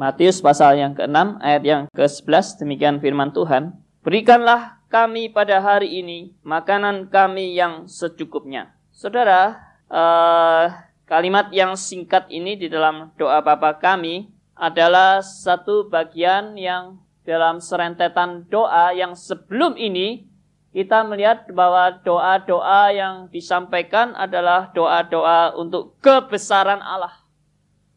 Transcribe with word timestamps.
Matius 0.00 0.40
pasal 0.40 0.80
yang 0.80 0.96
ke-6 0.96 1.44
ayat 1.44 1.60
yang 1.60 1.82
ke-11 1.92 2.64
demikian 2.64 2.96
firman 3.04 3.36
Tuhan. 3.36 3.76
Berikanlah 4.00 4.80
kami 4.88 5.28
pada 5.28 5.60
hari 5.60 6.00
ini 6.00 6.32
makanan 6.40 7.12
kami 7.12 7.52
yang 7.52 7.84
secukupnya. 7.84 8.72
Saudara, 8.96 9.60
uh, 9.92 10.72
kalimat 11.04 11.52
yang 11.52 11.76
singkat 11.76 12.32
ini 12.32 12.56
di 12.56 12.72
dalam 12.72 13.12
doa 13.20 13.44
Bapa 13.44 13.76
kami 13.76 14.32
adalah 14.56 15.20
satu 15.20 15.92
bagian 15.92 16.56
yang 16.56 16.96
dalam 17.28 17.60
serentetan 17.60 18.48
doa 18.48 18.96
yang 18.96 19.12
sebelum 19.12 19.76
ini 19.76 20.24
kita 20.72 21.04
melihat 21.04 21.44
bahwa 21.52 22.00
doa-doa 22.00 22.88
yang 22.88 23.28
disampaikan 23.28 24.16
adalah 24.16 24.72
doa-doa 24.72 25.60
untuk 25.60 25.92
kebesaran 26.00 26.80
Allah 26.80 27.19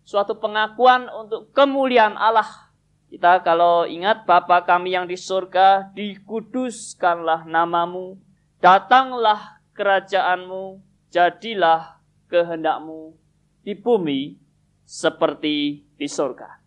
suatu 0.04 0.38
pengakuan 0.38 1.08
untuk 1.10 1.52
kemuliaan 1.56 2.20
Allah. 2.20 2.72
Kita 3.08 3.40
kalau 3.46 3.86
ingat 3.88 4.26
Bapa 4.26 4.64
kami 4.66 4.96
yang 4.96 5.06
di 5.06 5.16
surga, 5.16 5.94
dikuduskanlah 5.94 7.46
namamu, 7.46 8.18
datanglah 8.58 9.62
kerajaanmu, 9.78 10.82
jadilah 11.14 12.02
kehendakmu 12.30 13.14
di 13.62 13.78
bumi 13.78 14.42
seperti 14.84 15.86
di 15.94 16.08
surga. 16.10 16.58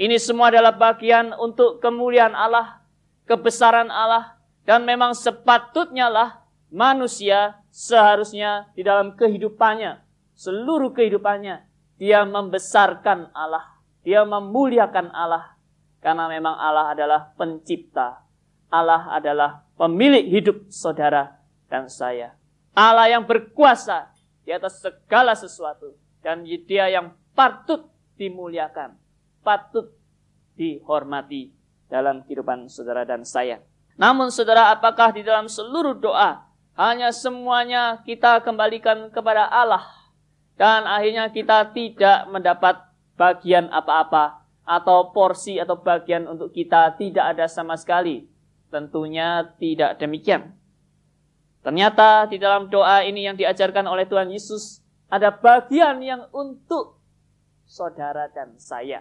Ini 0.00 0.16
semua 0.16 0.52
adalah 0.52 0.76
bagian 0.76 1.32
untuk 1.36 1.80
kemuliaan 1.80 2.32
Allah, 2.32 2.84
kebesaran 3.24 3.88
Allah, 3.88 4.36
dan 4.68 4.84
memang 4.84 5.16
sepatutnya 5.16 6.08
lah 6.08 6.44
manusia 6.68 7.58
seharusnya 7.72 8.68
di 8.76 8.84
dalam 8.84 9.16
kehidupannya, 9.16 10.00
seluruh 10.36 10.92
kehidupannya, 10.92 11.69
dia 12.00 12.24
membesarkan 12.24 13.28
Allah. 13.36 13.76
Dia 14.00 14.24
memuliakan 14.24 15.12
Allah. 15.12 15.52
Karena 16.00 16.32
memang 16.32 16.56
Allah 16.56 16.96
adalah 16.96 17.20
pencipta. 17.36 18.24
Allah 18.72 19.12
adalah 19.12 19.68
pemilik 19.76 20.24
hidup 20.24 20.72
saudara 20.72 21.36
dan 21.68 21.92
saya. 21.92 22.32
Allah 22.72 23.12
yang 23.12 23.28
berkuasa 23.28 24.08
di 24.48 24.56
atas 24.56 24.80
segala 24.80 25.36
sesuatu. 25.36 25.92
Dan 26.24 26.48
dia 26.48 26.88
yang 26.88 27.12
patut 27.36 27.84
dimuliakan. 28.16 28.96
Patut 29.44 29.92
dihormati 30.56 31.52
dalam 31.92 32.24
kehidupan 32.24 32.72
saudara 32.72 33.04
dan 33.04 33.28
saya. 33.28 33.60
Namun 34.00 34.32
saudara 34.32 34.72
apakah 34.72 35.12
di 35.12 35.20
dalam 35.20 35.52
seluruh 35.52 36.00
doa 36.00 36.48
hanya 36.80 37.12
semuanya 37.12 38.00
kita 38.08 38.40
kembalikan 38.40 39.12
kepada 39.12 39.44
Allah 39.52 39.99
dan 40.60 40.84
akhirnya 40.84 41.32
kita 41.32 41.72
tidak 41.72 42.28
mendapat 42.28 42.84
bagian 43.16 43.72
apa-apa 43.72 44.44
atau 44.68 45.08
porsi 45.08 45.56
atau 45.56 45.80
bagian 45.80 46.28
untuk 46.28 46.52
kita 46.52 47.00
tidak 47.00 47.32
ada 47.32 47.48
sama 47.48 47.80
sekali. 47.80 48.28
Tentunya 48.68 49.56
tidak 49.56 49.96
demikian. 49.96 50.52
Ternyata 51.64 52.28
di 52.28 52.36
dalam 52.36 52.68
doa 52.68 53.00
ini 53.00 53.24
yang 53.24 53.40
diajarkan 53.40 53.88
oleh 53.88 54.04
Tuhan 54.04 54.28
Yesus 54.28 54.84
ada 55.08 55.32
bagian 55.32 55.96
yang 56.04 56.28
untuk 56.28 57.00
saudara 57.64 58.28
dan 58.28 58.60
saya. 58.60 59.00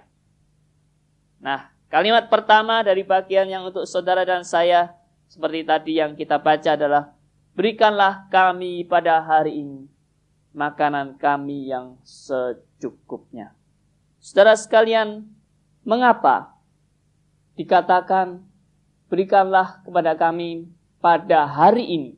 Nah, 1.43 1.75
kalimat 1.91 2.31
pertama 2.31 2.79
dari 2.87 3.03
bagian 3.03 3.51
yang 3.51 3.67
untuk 3.67 3.83
saudara 3.83 4.23
dan 4.23 4.47
saya 4.47 4.95
seperti 5.27 5.67
tadi 5.67 5.99
yang 5.99 6.15
kita 6.15 6.39
baca 6.39 6.79
adalah 6.79 7.11
berikanlah 7.51 8.31
kami 8.31 8.87
pada 8.87 9.19
hari 9.19 9.59
ini 9.59 9.98
makanan 10.53 11.17
kami 11.17 11.69
yang 11.69 11.97
secukupnya. 12.01 13.53
Saudara 14.19 14.57
sekalian, 14.57 15.29
mengapa 15.87 16.57
dikatakan 17.55 18.43
berikanlah 19.07 19.81
kepada 19.83 20.15
kami 20.15 20.67
pada 20.99 21.47
hari 21.47 21.85
ini 21.87 22.11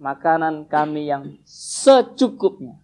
makanan 0.00 0.66
kami 0.66 1.08
yang 1.08 1.38
secukupnya? 1.46 2.76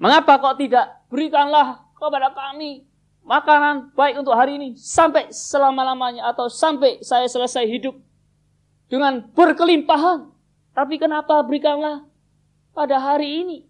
Mengapa 0.00 0.40
kok 0.40 0.56
tidak 0.58 1.04
berikanlah 1.12 1.84
kepada 1.94 2.32
kami 2.32 2.88
makanan 3.20 3.92
baik 3.92 4.16
untuk 4.18 4.32
hari 4.32 4.56
ini 4.56 4.68
sampai 4.74 5.28
selama-lamanya 5.28 6.32
atau 6.32 6.48
sampai 6.48 7.04
saya 7.04 7.28
selesai 7.28 7.68
hidup 7.68 7.94
dengan 8.88 9.22
berkelimpahan? 9.36 10.32
Tapi 10.74 10.96
kenapa 10.96 11.38
berikanlah 11.46 12.02
pada 12.72 12.96
hari 12.98 13.44
ini? 13.44 13.69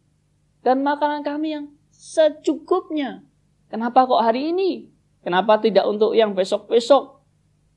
Dan 0.60 0.84
makanan 0.84 1.25
kami 1.25 1.56
yang 1.56 1.66
secukupnya. 1.93 3.25
Kenapa 3.71 4.04
kok 4.04 4.21
hari 4.21 4.50
ini? 4.53 4.91
Kenapa 5.21 5.60
tidak 5.60 5.84
untuk 5.84 6.16
yang 6.16 6.32
besok-besok? 6.32 7.21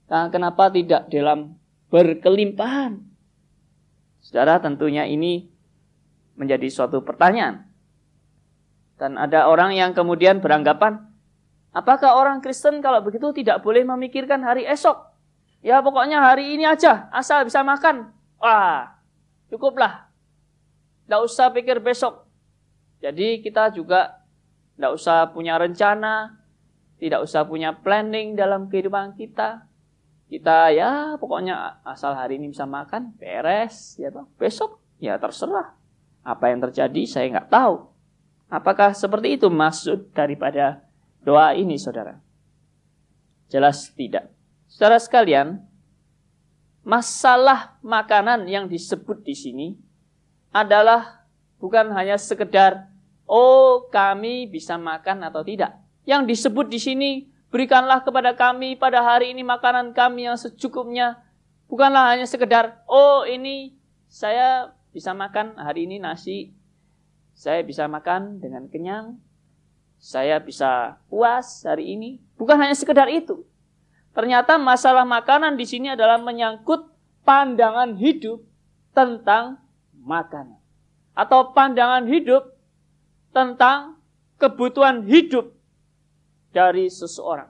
Nah, 0.07 0.31
kenapa 0.31 0.71
tidak 0.71 1.11
dalam 1.11 1.59
berkelimpahan? 1.91 3.03
Saudara, 4.23 4.63
tentunya 4.63 5.03
ini 5.03 5.51
menjadi 6.39 6.65
suatu 6.71 7.03
pertanyaan. 7.03 7.67
Dan 8.95 9.19
ada 9.19 9.51
orang 9.51 9.75
yang 9.75 9.91
kemudian 9.91 10.39
beranggapan, 10.39 11.03
apakah 11.75 12.15
orang 12.15 12.39
Kristen 12.39 12.79
kalau 12.79 13.03
begitu 13.03 13.35
tidak 13.35 13.59
boleh 13.59 13.83
memikirkan 13.83 14.39
hari 14.39 14.63
esok? 14.63 15.11
Ya 15.63 15.79
pokoknya 15.83 16.23
hari 16.23 16.55
ini 16.55 16.63
aja, 16.67 17.11
asal 17.11 17.43
bisa 17.43 17.63
makan. 17.63 18.11
Wah, 18.39 18.99
cukuplah. 19.51 20.07
Tidak 21.07 21.19
usah 21.23 21.51
pikir 21.51 21.83
besok. 21.83 22.22
Jadi 23.03 23.43
kita 23.43 23.67
juga 23.75 24.23
tidak 24.79 24.95
usah 24.95 25.27
punya 25.35 25.59
rencana, 25.59 26.39
tidak 26.95 27.19
usah 27.27 27.43
punya 27.43 27.75
planning 27.75 28.39
dalam 28.39 28.71
kehidupan 28.71 29.19
kita. 29.19 29.67
Kita 30.31 30.71
ya 30.71 31.19
pokoknya 31.19 31.83
asal 31.83 32.15
hari 32.15 32.39
ini 32.39 32.55
bisa 32.55 32.63
makan, 32.63 33.11
beres, 33.19 33.99
ya 33.99 34.07
toh. 34.07 34.31
Besok 34.39 34.79
ya 35.03 35.19
terserah. 35.19 35.75
Apa 36.23 36.47
yang 36.55 36.63
terjadi 36.63 37.03
saya 37.03 37.27
nggak 37.27 37.51
tahu. 37.51 37.91
Apakah 38.47 38.95
seperti 38.95 39.35
itu 39.35 39.51
maksud 39.51 40.15
daripada 40.15 40.87
doa 41.27 41.51
ini, 41.51 41.75
saudara? 41.75 42.23
Jelas 43.51 43.91
tidak. 43.91 44.31
Saudara 44.71 44.95
sekalian, 44.95 45.59
masalah 46.87 47.75
makanan 47.83 48.47
yang 48.47 48.71
disebut 48.71 49.27
di 49.27 49.35
sini 49.35 49.67
adalah 50.55 51.27
bukan 51.59 51.91
hanya 51.91 52.15
sekedar 52.15 52.92
oh 53.27 53.87
kami 53.89 54.47
bisa 54.47 54.75
makan 54.79 55.27
atau 55.27 55.43
tidak. 55.43 55.75
Yang 56.03 56.35
disebut 56.35 56.67
di 56.67 56.79
sini, 56.79 57.11
berikanlah 57.53 58.03
kepada 58.03 58.35
kami 58.35 58.75
pada 58.75 58.99
hari 59.03 59.31
ini 59.31 59.41
makanan 59.41 59.95
kami 59.95 60.27
yang 60.27 60.35
secukupnya. 60.35 61.21
Bukanlah 61.71 62.13
hanya 62.13 62.27
sekedar, 62.27 62.83
oh 62.85 63.23
ini 63.25 63.73
saya 64.11 64.75
bisa 64.93 65.15
makan 65.15 65.57
hari 65.57 65.89
ini 65.89 65.97
nasi, 65.97 66.53
saya 67.33 67.65
bisa 67.65 67.89
makan 67.89 68.37
dengan 68.37 68.69
kenyang, 68.69 69.17
saya 69.97 70.37
bisa 70.37 71.01
puas 71.09 71.65
hari 71.65 71.97
ini. 71.97 72.21
Bukan 72.37 72.59
hanya 72.61 72.77
sekedar 72.77 73.09
itu. 73.09 73.41
Ternyata 74.13 74.61
masalah 74.61 75.01
makanan 75.01 75.57
di 75.57 75.65
sini 75.65 75.89
adalah 75.89 76.21
menyangkut 76.21 76.85
pandangan 77.25 77.97
hidup 77.97 78.45
tentang 78.93 79.57
makanan. 79.97 80.61
Atau 81.17 81.57
pandangan 81.57 82.05
hidup 82.05 82.52
tentang 83.33 83.97
kebutuhan 84.37 85.03
hidup 85.09 85.51
dari 86.53 86.87
seseorang. 86.87 87.49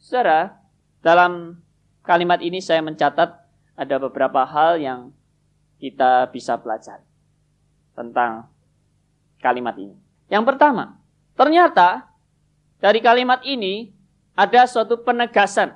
Saudara, 0.00 0.56
dalam 1.04 1.60
kalimat 2.00 2.40
ini 2.40 2.64
saya 2.64 2.80
mencatat 2.80 3.36
ada 3.76 3.96
beberapa 4.00 4.42
hal 4.48 4.80
yang 4.80 5.12
kita 5.78 6.26
bisa 6.32 6.58
pelajari 6.58 7.04
tentang 7.94 8.48
kalimat 9.38 9.76
ini. 9.78 9.94
Yang 10.32 10.44
pertama, 10.54 10.98
ternyata 11.38 12.08
dari 12.80 12.98
kalimat 13.04 13.44
ini 13.44 13.92
ada 14.34 14.66
suatu 14.66 15.02
penegasan 15.04 15.74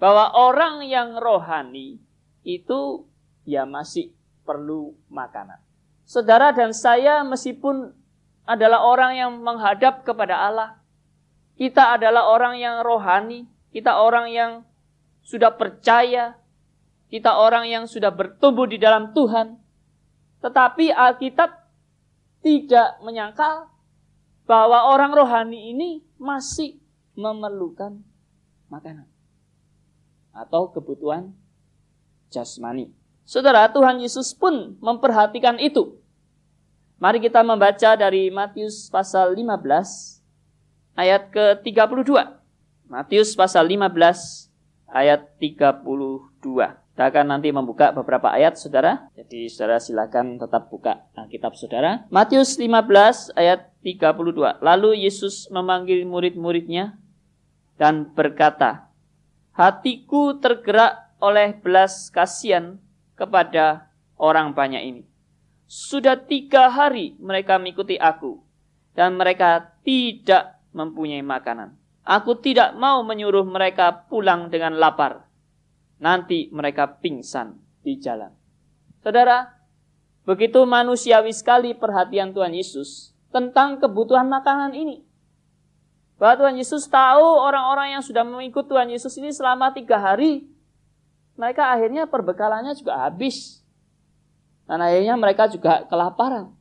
bahwa 0.00 0.32
orang 0.34 0.86
yang 0.86 1.18
rohani 1.18 2.00
itu 2.44 3.06
ya 3.46 3.66
masih 3.68 4.12
perlu 4.42 4.96
makanan. 5.08 5.58
Saudara 6.02 6.50
dan 6.50 6.74
saya 6.74 7.22
meskipun 7.22 7.94
adalah 8.46 8.82
orang 8.82 9.12
yang 9.14 9.30
menghadap 9.38 10.02
kepada 10.02 10.34
Allah. 10.34 10.70
Kita 11.54 11.94
adalah 11.94 12.26
orang 12.26 12.58
yang 12.58 12.82
rohani, 12.82 13.46
kita 13.70 14.02
orang 14.02 14.32
yang 14.32 14.52
sudah 15.22 15.54
percaya, 15.54 16.34
kita 17.06 17.38
orang 17.38 17.70
yang 17.70 17.84
sudah 17.86 18.10
bertumbuh 18.10 18.66
di 18.66 18.80
dalam 18.80 19.14
Tuhan. 19.14 19.60
Tetapi 20.42 20.90
Alkitab 20.90 21.50
tidak 22.42 22.98
menyangkal 23.06 23.70
bahwa 24.42 24.90
orang 24.90 25.14
rohani 25.14 25.70
ini 25.70 26.02
masih 26.18 26.82
memerlukan 27.14 28.02
makanan 28.66 29.06
atau 30.34 30.72
kebutuhan 30.72 31.30
jasmani. 32.32 32.90
Saudara, 33.22 33.70
Tuhan 33.70 34.02
Yesus 34.02 34.34
pun 34.34 34.74
memperhatikan 34.82 35.62
itu. 35.62 36.01
Mari 37.02 37.18
kita 37.18 37.42
membaca 37.42 37.98
dari 37.98 38.30
Matius 38.30 38.86
pasal 38.86 39.34
15 39.34 40.22
ayat 40.94 41.34
ke-32. 41.34 42.14
Matius 42.86 43.34
pasal 43.34 43.66
15 43.66 43.90
ayat 44.86 45.26
32. 45.42 46.30
Kita 46.38 47.02
akan 47.10 47.26
nanti 47.26 47.50
membuka 47.50 47.90
beberapa 47.90 48.30
ayat, 48.30 48.54
saudara. 48.54 49.10
Jadi 49.18 49.50
saudara 49.50 49.82
silakan 49.82 50.38
tetap 50.38 50.70
buka 50.70 51.02
kitab 51.26 51.58
saudara. 51.58 52.06
Matius 52.06 52.54
15 52.54 53.34
ayat 53.34 53.74
32. 53.82 54.62
Lalu 54.62 55.02
Yesus 55.02 55.50
memanggil 55.50 56.06
murid-muridnya 56.06 56.94
dan 57.82 58.14
berkata, 58.14 58.94
Hatiku 59.58 60.38
tergerak 60.38 61.18
oleh 61.18 61.50
belas 61.58 62.14
kasihan 62.14 62.78
kepada 63.18 63.90
orang 64.14 64.54
banyak 64.54 64.86
ini. 64.86 65.11
Sudah 65.72 66.20
tiga 66.20 66.68
hari 66.68 67.16
mereka 67.16 67.56
mengikuti 67.56 67.96
aku, 67.96 68.44
dan 68.92 69.16
mereka 69.16 69.72
tidak 69.80 70.60
mempunyai 70.76 71.24
makanan. 71.24 71.72
Aku 72.04 72.36
tidak 72.36 72.76
mau 72.76 73.00
menyuruh 73.00 73.48
mereka 73.48 74.04
pulang 74.04 74.52
dengan 74.52 74.76
lapar 74.76 75.32
nanti 76.02 76.50
mereka 76.50 76.98
pingsan 76.98 77.62
di 77.86 77.94
jalan. 78.02 78.34
Saudara, 79.06 79.54
begitu 80.26 80.66
manusiawi 80.66 81.30
sekali 81.30 81.78
perhatian 81.78 82.34
Tuhan 82.34 82.50
Yesus 82.52 83.14
tentang 83.30 83.78
kebutuhan 83.78 84.26
makanan 84.26 84.74
ini. 84.74 85.06
Bahwa 86.18 86.42
Tuhan 86.42 86.58
Yesus 86.58 86.90
tahu 86.90 87.22
orang-orang 87.22 87.96
yang 87.96 88.02
sudah 88.02 88.26
mengikut 88.26 88.66
Tuhan 88.66 88.90
Yesus 88.90 89.14
ini 89.16 89.30
selama 89.30 89.70
tiga 89.70 90.02
hari, 90.02 90.50
mereka 91.38 91.70
akhirnya 91.70 92.10
perbekalannya 92.10 92.74
juga 92.74 93.06
habis. 93.06 93.61
Dan 94.66 94.78
akhirnya 94.80 95.14
mereka 95.18 95.50
juga 95.50 95.84
kelaparan. 95.90 96.54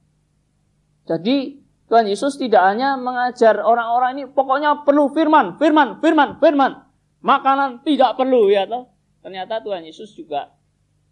Jadi 1.05 1.61
Tuhan 1.91 2.07
Yesus 2.07 2.39
tidak 2.39 2.63
hanya 2.63 2.95
mengajar 2.95 3.59
orang-orang 3.59 4.15
ini, 4.15 4.23
pokoknya 4.31 4.87
perlu 4.87 5.11
firman, 5.11 5.59
firman, 5.59 5.99
firman, 5.99 6.39
firman. 6.39 6.71
Makanan 7.19 7.83
tidak 7.83 8.15
perlu 8.15 8.47
ya 8.47 8.63
toh. 8.63 8.89
Ternyata 9.21 9.61
Tuhan 9.61 9.85
Yesus 9.85 10.15
juga 10.15 10.55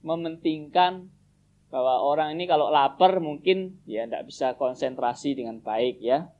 mementingkan 0.01 1.11
bahwa 1.69 2.01
orang 2.01 2.33
ini 2.33 2.49
kalau 2.49 2.73
lapar 2.73 3.21
mungkin 3.21 3.77
ya 3.85 4.09
tidak 4.09 4.25
bisa 4.25 4.57
konsentrasi 4.57 5.37
dengan 5.37 5.61
baik 5.61 6.01
ya. 6.01 6.33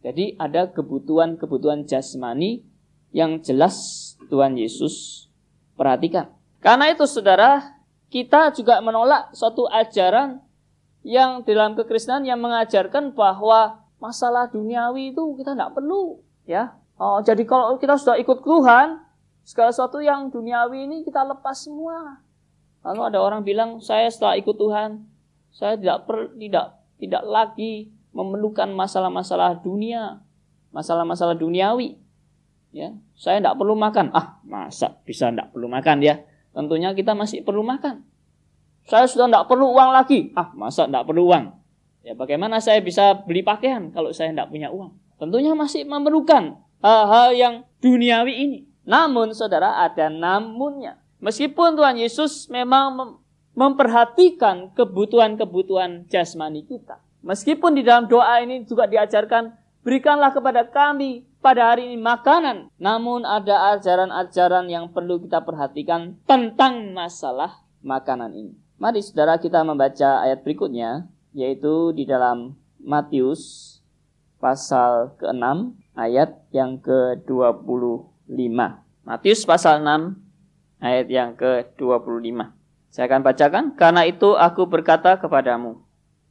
Jadi 0.00 0.38
ada 0.38 0.70
kebutuhan-kebutuhan 0.70 1.84
jasmani 1.84 2.62
yang 3.10 3.42
jelas 3.42 4.14
Tuhan 4.30 4.54
Yesus 4.54 5.26
perhatikan. 5.74 6.30
Karena 6.62 6.92
itu 6.92 7.08
saudara, 7.08 7.79
kita 8.10 8.52
juga 8.52 8.82
menolak 8.82 9.32
suatu 9.32 9.70
ajaran 9.70 10.42
yang 11.06 11.46
dalam 11.46 11.78
kekristenan 11.78 12.26
yang 12.26 12.42
mengajarkan 12.42 13.16
bahwa 13.16 13.86
masalah 14.02 14.50
duniawi 14.50 15.14
itu 15.14 15.22
kita 15.38 15.54
tidak 15.56 15.72
perlu 15.72 16.20
ya. 16.44 16.76
Oh, 17.00 17.22
jadi 17.24 17.40
kalau 17.48 17.80
kita 17.80 17.96
sudah 17.96 18.20
ikut 18.20 18.44
Tuhan, 18.44 19.00
Segala 19.50 19.74
sesuatu 19.74 19.98
yang 19.98 20.28
duniawi 20.30 20.86
ini 20.86 21.02
kita 21.02 21.24
lepas 21.24 21.66
semua. 21.66 22.22
Lalu 22.86 23.00
ada 23.12 23.18
orang 23.18 23.42
bilang, 23.44 23.82
saya 23.82 24.08
setelah 24.08 24.38
ikut 24.38 24.56
Tuhan, 24.56 25.04
saya 25.50 25.74
tidak 25.74 26.06
per, 26.06 26.32
tidak 26.38 26.78
tidak 27.02 27.22
lagi 27.26 27.90
memerlukan 28.14 28.70
masalah-masalah 28.72 29.58
dunia, 29.58 30.22
masalah-masalah 30.72 31.36
duniawi. 31.36 31.98
Ya, 32.70 32.94
saya 33.18 33.42
tidak 33.42 33.58
perlu 33.58 33.74
makan. 33.74 34.14
Ah, 34.14 34.38
masa 34.46 34.94
bisa 35.02 35.34
tidak 35.34 35.50
perlu 35.50 35.66
makan 35.66 35.98
ya? 35.98 36.22
Tentunya 36.50 36.90
kita 36.94 37.14
masih 37.14 37.46
perlu 37.46 37.62
makan. 37.62 38.02
Saya 38.88 39.06
sudah 39.06 39.30
tidak 39.30 39.46
perlu 39.46 39.70
uang 39.70 39.90
lagi. 39.94 40.34
Ah, 40.34 40.50
masa 40.56 40.90
tidak 40.90 41.06
perlu 41.06 41.30
uang? 41.30 41.54
Ya, 42.00 42.16
bagaimana 42.16 42.58
saya 42.58 42.80
bisa 42.80 43.12
beli 43.22 43.44
pakaian 43.44 43.92
kalau 43.92 44.10
saya 44.10 44.32
tidak 44.32 44.50
punya 44.50 44.72
uang? 44.72 44.96
Tentunya 45.20 45.52
masih 45.52 45.84
memerlukan 45.84 46.58
hal-hal 46.80 47.30
yang 47.36 47.54
duniawi 47.84 48.34
ini. 48.40 48.60
Namun 48.88 49.36
saudara 49.36 49.84
ada 49.84 50.08
namunnya. 50.08 50.98
Meskipun 51.20 51.76
Tuhan 51.76 52.00
Yesus 52.00 52.48
memang 52.48 53.20
memperhatikan 53.52 54.72
kebutuhan-kebutuhan 54.72 56.08
jasmani 56.08 56.64
kita. 56.64 56.98
Meskipun 57.20 57.76
di 57.76 57.84
dalam 57.84 58.08
doa 58.08 58.40
ini 58.40 58.64
juga 58.64 58.88
diajarkan 58.88 59.52
berikanlah 59.84 60.32
kepada 60.32 60.64
kami 60.64 61.28
pada 61.40 61.74
hari 61.74 61.92
ini 61.92 61.98
makanan. 62.00 62.68
Namun 62.76 63.24
ada 63.24 63.76
ajaran-ajaran 63.76 64.68
yang 64.68 64.92
perlu 64.92 65.20
kita 65.20 65.42
perhatikan 65.42 66.16
tentang 66.28 66.92
masalah 66.92 67.64
makanan 67.80 68.32
ini. 68.36 68.54
Mari 68.80 69.04
saudara 69.04 69.36
kita 69.36 69.60
membaca 69.60 70.24
ayat 70.24 70.40
berikutnya 70.40 71.08
yaitu 71.36 71.92
di 71.92 72.08
dalam 72.08 72.56
Matius 72.80 73.76
pasal 74.40 75.12
ke-6 75.20 75.76
ayat 75.96 76.40
yang 76.48 76.80
ke-20 76.80 77.82
Matius 79.04 79.44
pasal 79.44 79.84
6 79.84 80.16
ayat 80.80 81.06
yang 81.12 81.36
ke-25. 81.36 82.56
Saya 82.90 83.04
akan 83.06 83.22
bacakan. 83.22 83.64
Karena 83.76 84.02
itu 84.08 84.34
aku 84.34 84.66
berkata 84.66 85.14
kepadamu, 85.20 85.84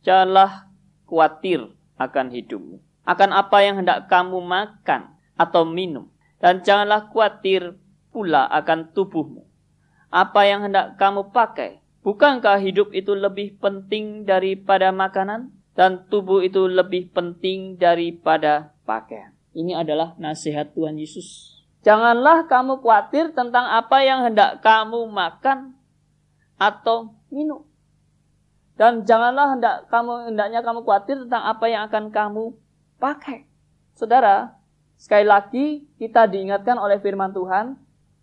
janganlah 0.04 0.68
khawatir 1.08 1.72
akan 1.96 2.34
hidupmu. 2.34 2.89
Akan 3.10 3.34
apa 3.34 3.66
yang 3.66 3.82
hendak 3.82 4.06
kamu 4.06 4.38
makan 4.38 5.18
atau 5.34 5.66
minum. 5.66 6.14
Dan 6.38 6.62
janganlah 6.62 7.10
khawatir 7.10 7.74
pula 8.14 8.46
akan 8.46 8.94
tubuhmu. 8.94 9.50
Apa 10.14 10.46
yang 10.46 10.70
hendak 10.70 11.02
kamu 11.02 11.34
pakai. 11.34 11.82
Bukankah 12.06 12.62
hidup 12.62 12.94
itu 12.94 13.18
lebih 13.18 13.58
penting 13.58 14.30
daripada 14.30 14.94
makanan? 14.94 15.50
Dan 15.74 16.06
tubuh 16.06 16.46
itu 16.46 16.70
lebih 16.70 17.10
penting 17.10 17.82
daripada 17.82 18.78
pakaian. 18.86 19.34
Ini 19.58 19.82
adalah 19.82 20.14
nasihat 20.22 20.72
Tuhan 20.78 21.02
Yesus 21.02 21.60
Janganlah 21.80 22.44
kamu 22.52 22.84
khawatir 22.84 23.32
tentang 23.32 23.64
apa 23.64 24.04
yang 24.04 24.28
hendak 24.28 24.60
kamu 24.60 25.08
makan 25.08 25.80
atau 26.60 27.16
minum. 27.32 27.64
Dan 28.76 29.08
janganlah 29.08 29.56
hendak 29.56 29.76
kamu 29.88 30.32
hendaknya 30.32 30.60
kamu 30.60 30.84
khawatir 30.84 31.24
tentang 31.24 31.44
apa 31.48 31.66
yang 31.72 31.88
akan 31.88 32.12
kamu 32.12 32.52
pakai. 33.00 33.48
Saudara, 33.96 34.60
sekali 35.00 35.26
lagi 35.26 35.66
kita 35.96 36.28
diingatkan 36.28 36.76
oleh 36.76 37.00
firman 37.00 37.32
Tuhan 37.32 37.80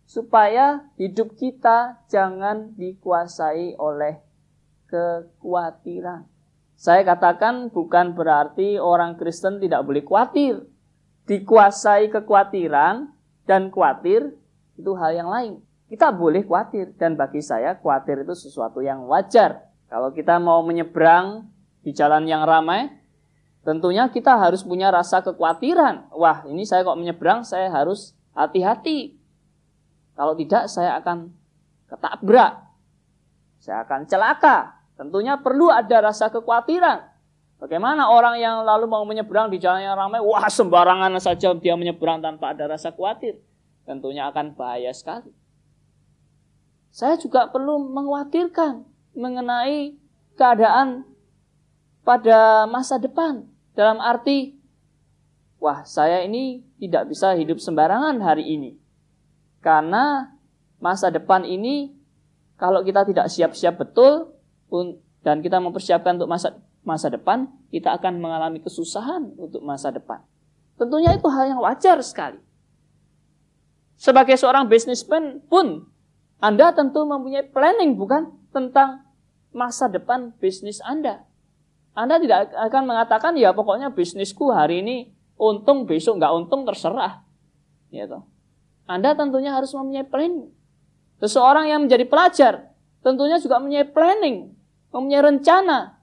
supaya 0.07 0.87
hidup 1.01 1.35
kita 1.35 2.07
jangan 2.07 2.77
dikuasai 2.79 3.75
oleh 3.81 4.23
kekhawatiran. 4.87 6.29
Saya 6.77 7.03
katakan 7.03 7.73
bukan 7.73 8.13
berarti 8.13 8.77
orang 8.77 9.17
Kristen 9.17 9.59
tidak 9.59 9.83
boleh 9.83 10.05
khawatir. 10.05 10.63
Dikuasai 11.27 12.13
kekhawatiran 12.13 13.11
dan 13.49 13.73
khawatir 13.73 14.37
itu 14.79 14.93
hal 14.95 15.11
yang 15.17 15.33
lain. 15.33 15.53
Kita 15.89 16.13
boleh 16.15 16.45
khawatir 16.45 16.95
dan 16.95 17.17
bagi 17.19 17.43
saya 17.43 17.75
khawatir 17.81 18.23
itu 18.23 18.37
sesuatu 18.37 18.85
yang 18.85 19.09
wajar. 19.09 19.67
Kalau 19.89 20.13
kita 20.13 20.39
mau 20.39 20.63
menyeberang 20.63 21.49
di 21.83 21.95
jalan 21.95 22.27
yang 22.27 22.43
ramai, 22.43 22.91
tentunya 23.67 24.07
kita 24.07 24.39
harus 24.39 24.63
punya 24.63 24.95
rasa 24.95 25.19
kekhawatiran. 25.27 26.15
Wah, 26.15 26.47
ini 26.47 26.63
saya 26.63 26.87
kok 26.87 26.95
menyeberang, 26.95 27.43
saya 27.43 27.67
harus 27.67 28.15
hati-hati. 28.31 29.19
Kalau 30.15 30.39
tidak, 30.39 30.71
saya 30.71 30.95
akan 31.03 31.35
ketabrak. 31.91 32.63
Saya 33.59 33.83
akan 33.83 34.07
celaka. 34.07 34.79
Tentunya 34.95 35.35
perlu 35.43 35.67
ada 35.75 35.99
rasa 35.99 36.31
kekhawatiran. 36.31 37.11
Bagaimana 37.59 38.07
orang 38.07 38.39
yang 38.39 38.63
lalu 38.63 38.87
mau 38.87 39.03
menyeberang 39.03 39.51
di 39.51 39.59
jalan 39.59 39.83
yang 39.83 39.99
ramai, 39.99 40.23
wah 40.23 40.47
sembarangan 40.47 41.19
saja 41.19 41.51
dia 41.57 41.75
menyeberang 41.75 42.23
tanpa 42.23 42.55
ada 42.55 42.71
rasa 42.71 42.95
khawatir. 42.95 43.43
Tentunya 43.83 44.31
akan 44.31 44.55
bahaya 44.55 44.95
sekali. 44.95 45.35
Saya 46.95 47.19
juga 47.19 47.51
perlu 47.51 47.83
mengkhawatirkan 47.93 48.85
mengenai 49.17 49.97
keadaan 50.37 51.09
pada 52.07 52.71
masa 52.71 53.01
depan. 53.03 53.56
Dalam 53.77 54.01
arti, 54.01 54.57
wah 55.61 55.85
saya 55.85 56.25
ini 56.25 56.65
tidak 56.81 57.13
bisa 57.13 57.37
hidup 57.37 57.61
sembarangan 57.61 58.17
hari 58.25 58.49
ini. 58.49 58.81
Karena 59.61 60.33
masa 60.81 61.13
depan 61.13 61.45
ini, 61.45 61.93
kalau 62.57 62.81
kita 62.81 63.05
tidak 63.05 63.29
siap-siap 63.29 63.77
betul, 63.77 64.33
dan 65.21 65.45
kita 65.45 65.61
mempersiapkan 65.61 66.17
untuk 66.17 66.33
masa 66.33 66.57
masa 66.87 67.13
depan, 67.13 67.53
kita 67.69 67.93
akan 68.01 68.17
mengalami 68.17 68.65
kesusahan 68.65 69.37
untuk 69.37 69.61
masa 69.61 69.93
depan. 69.93 70.25
Tentunya 70.81 71.13
itu 71.13 71.29
hal 71.29 71.53
yang 71.53 71.61
wajar 71.61 72.01
sekali. 72.01 72.41
Sebagai 74.01 74.41
seorang 74.41 74.69
bisnismen 74.71 75.45
pun, 75.51 75.89
Anda 76.41 76.73
tentu 76.73 77.05
mempunyai 77.05 77.49
planning 77.49 77.97
bukan 77.97 78.33
tentang 78.55 79.05
masa 79.53 79.89
depan 79.89 80.37
bisnis 80.39 80.81
Anda. 80.85 81.25
Anda 81.97 82.21
tidak 82.21 82.53
akan 82.53 82.83
mengatakan 82.85 83.33
ya 83.41 83.57
pokoknya 83.57 83.91
bisnisku 83.97 84.53
hari 84.53 84.85
ini 84.85 84.97
untung 85.41 85.89
besok 85.89 86.21
nggak 86.21 86.33
untung 86.37 86.69
terserah. 86.69 87.25
Toh. 87.89 88.29
Anda 88.85 89.17
tentunya 89.17 89.57
harus 89.57 89.73
mempunyai 89.73 90.05
planning. 90.05 90.53
Seseorang 91.17 91.73
yang 91.73 91.89
menjadi 91.89 92.05
pelajar 92.05 92.77
tentunya 93.01 93.41
juga 93.41 93.57
mempunyai 93.57 93.89
planning, 93.89 94.53
mempunyai 94.93 95.23
rencana 95.25 95.97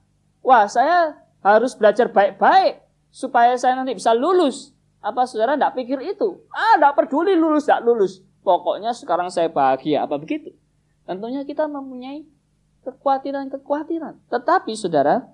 Wah, 0.44 0.68
saya 0.68 1.16
harus 1.40 1.72
belajar 1.72 2.12
baik-baik 2.12 2.84
supaya 3.08 3.56
saya 3.56 3.80
nanti 3.80 3.96
bisa 3.96 4.12
lulus. 4.12 4.76
Apa 5.00 5.24
saudara 5.24 5.56
tidak 5.56 5.72
pikir 5.80 6.04
itu? 6.04 6.44
Ah, 6.52 6.76
tidak 6.76 7.00
peduli 7.00 7.32
lulus, 7.32 7.64
tidak 7.64 7.80
lulus. 7.88 8.20
Pokoknya 8.44 8.92
sekarang 8.92 9.32
saya 9.32 9.48
bahagia. 9.48 10.04
Apa 10.04 10.20
begitu? 10.20 10.52
Tentunya 11.08 11.48
kita 11.48 11.64
mempunyai 11.64 12.28
kekhawatiran-kekhawatiran. 12.84 14.20
Tetapi 14.28 14.72
saudara, 14.76 15.24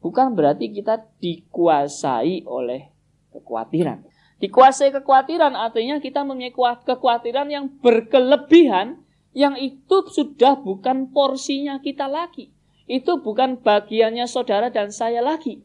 bukan 0.00 0.34
berarti 0.34 0.72
kita 0.72 1.06
dikuasai 1.20 2.44
oleh 2.44 2.90
kekhawatiran. 3.32 4.04
Dikuasai 4.40 4.90
kekhawatiran 4.90 5.52
artinya 5.52 6.00
kita 6.00 6.24
mempunyai 6.24 6.52
kekhawatiran 6.84 7.48
yang 7.52 7.68
berkelebihan 7.84 9.04
yang 9.36 9.54
itu 9.60 9.96
sudah 10.10 10.58
bukan 10.58 11.12
porsinya 11.12 11.78
kita 11.78 12.10
lagi. 12.10 12.50
Itu 12.90 13.22
bukan 13.22 13.62
bagiannya 13.62 14.26
saudara 14.26 14.72
dan 14.72 14.90
saya 14.90 15.22
lagi. 15.22 15.62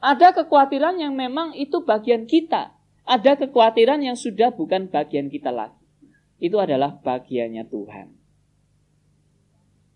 Ada 0.00 0.32
kekhawatiran 0.32 0.96
yang 1.00 1.12
memang 1.12 1.52
itu 1.56 1.84
bagian 1.84 2.24
kita. 2.24 2.72
Ada 3.04 3.36
kekhawatiran 3.36 4.00
yang 4.00 4.16
sudah 4.16 4.52
bukan 4.52 4.88
bagian 4.88 5.28
kita 5.28 5.52
lagi. 5.52 5.76
Itu 6.40 6.56
adalah 6.56 6.96
bagiannya 7.00 7.64
Tuhan. 7.68 8.08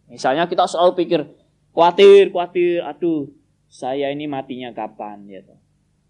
Misalnya 0.09 0.49
kita 0.49 0.65
selalu 0.65 0.93
pikir, 0.97 1.21
khawatir, 1.79 2.35
khawatir, 2.35 2.83
aduh, 2.83 3.31
saya 3.71 4.11
ini 4.11 4.27
matinya 4.27 4.75
kapan, 4.75 5.23
ya 5.31 5.47
toh. 5.47 5.63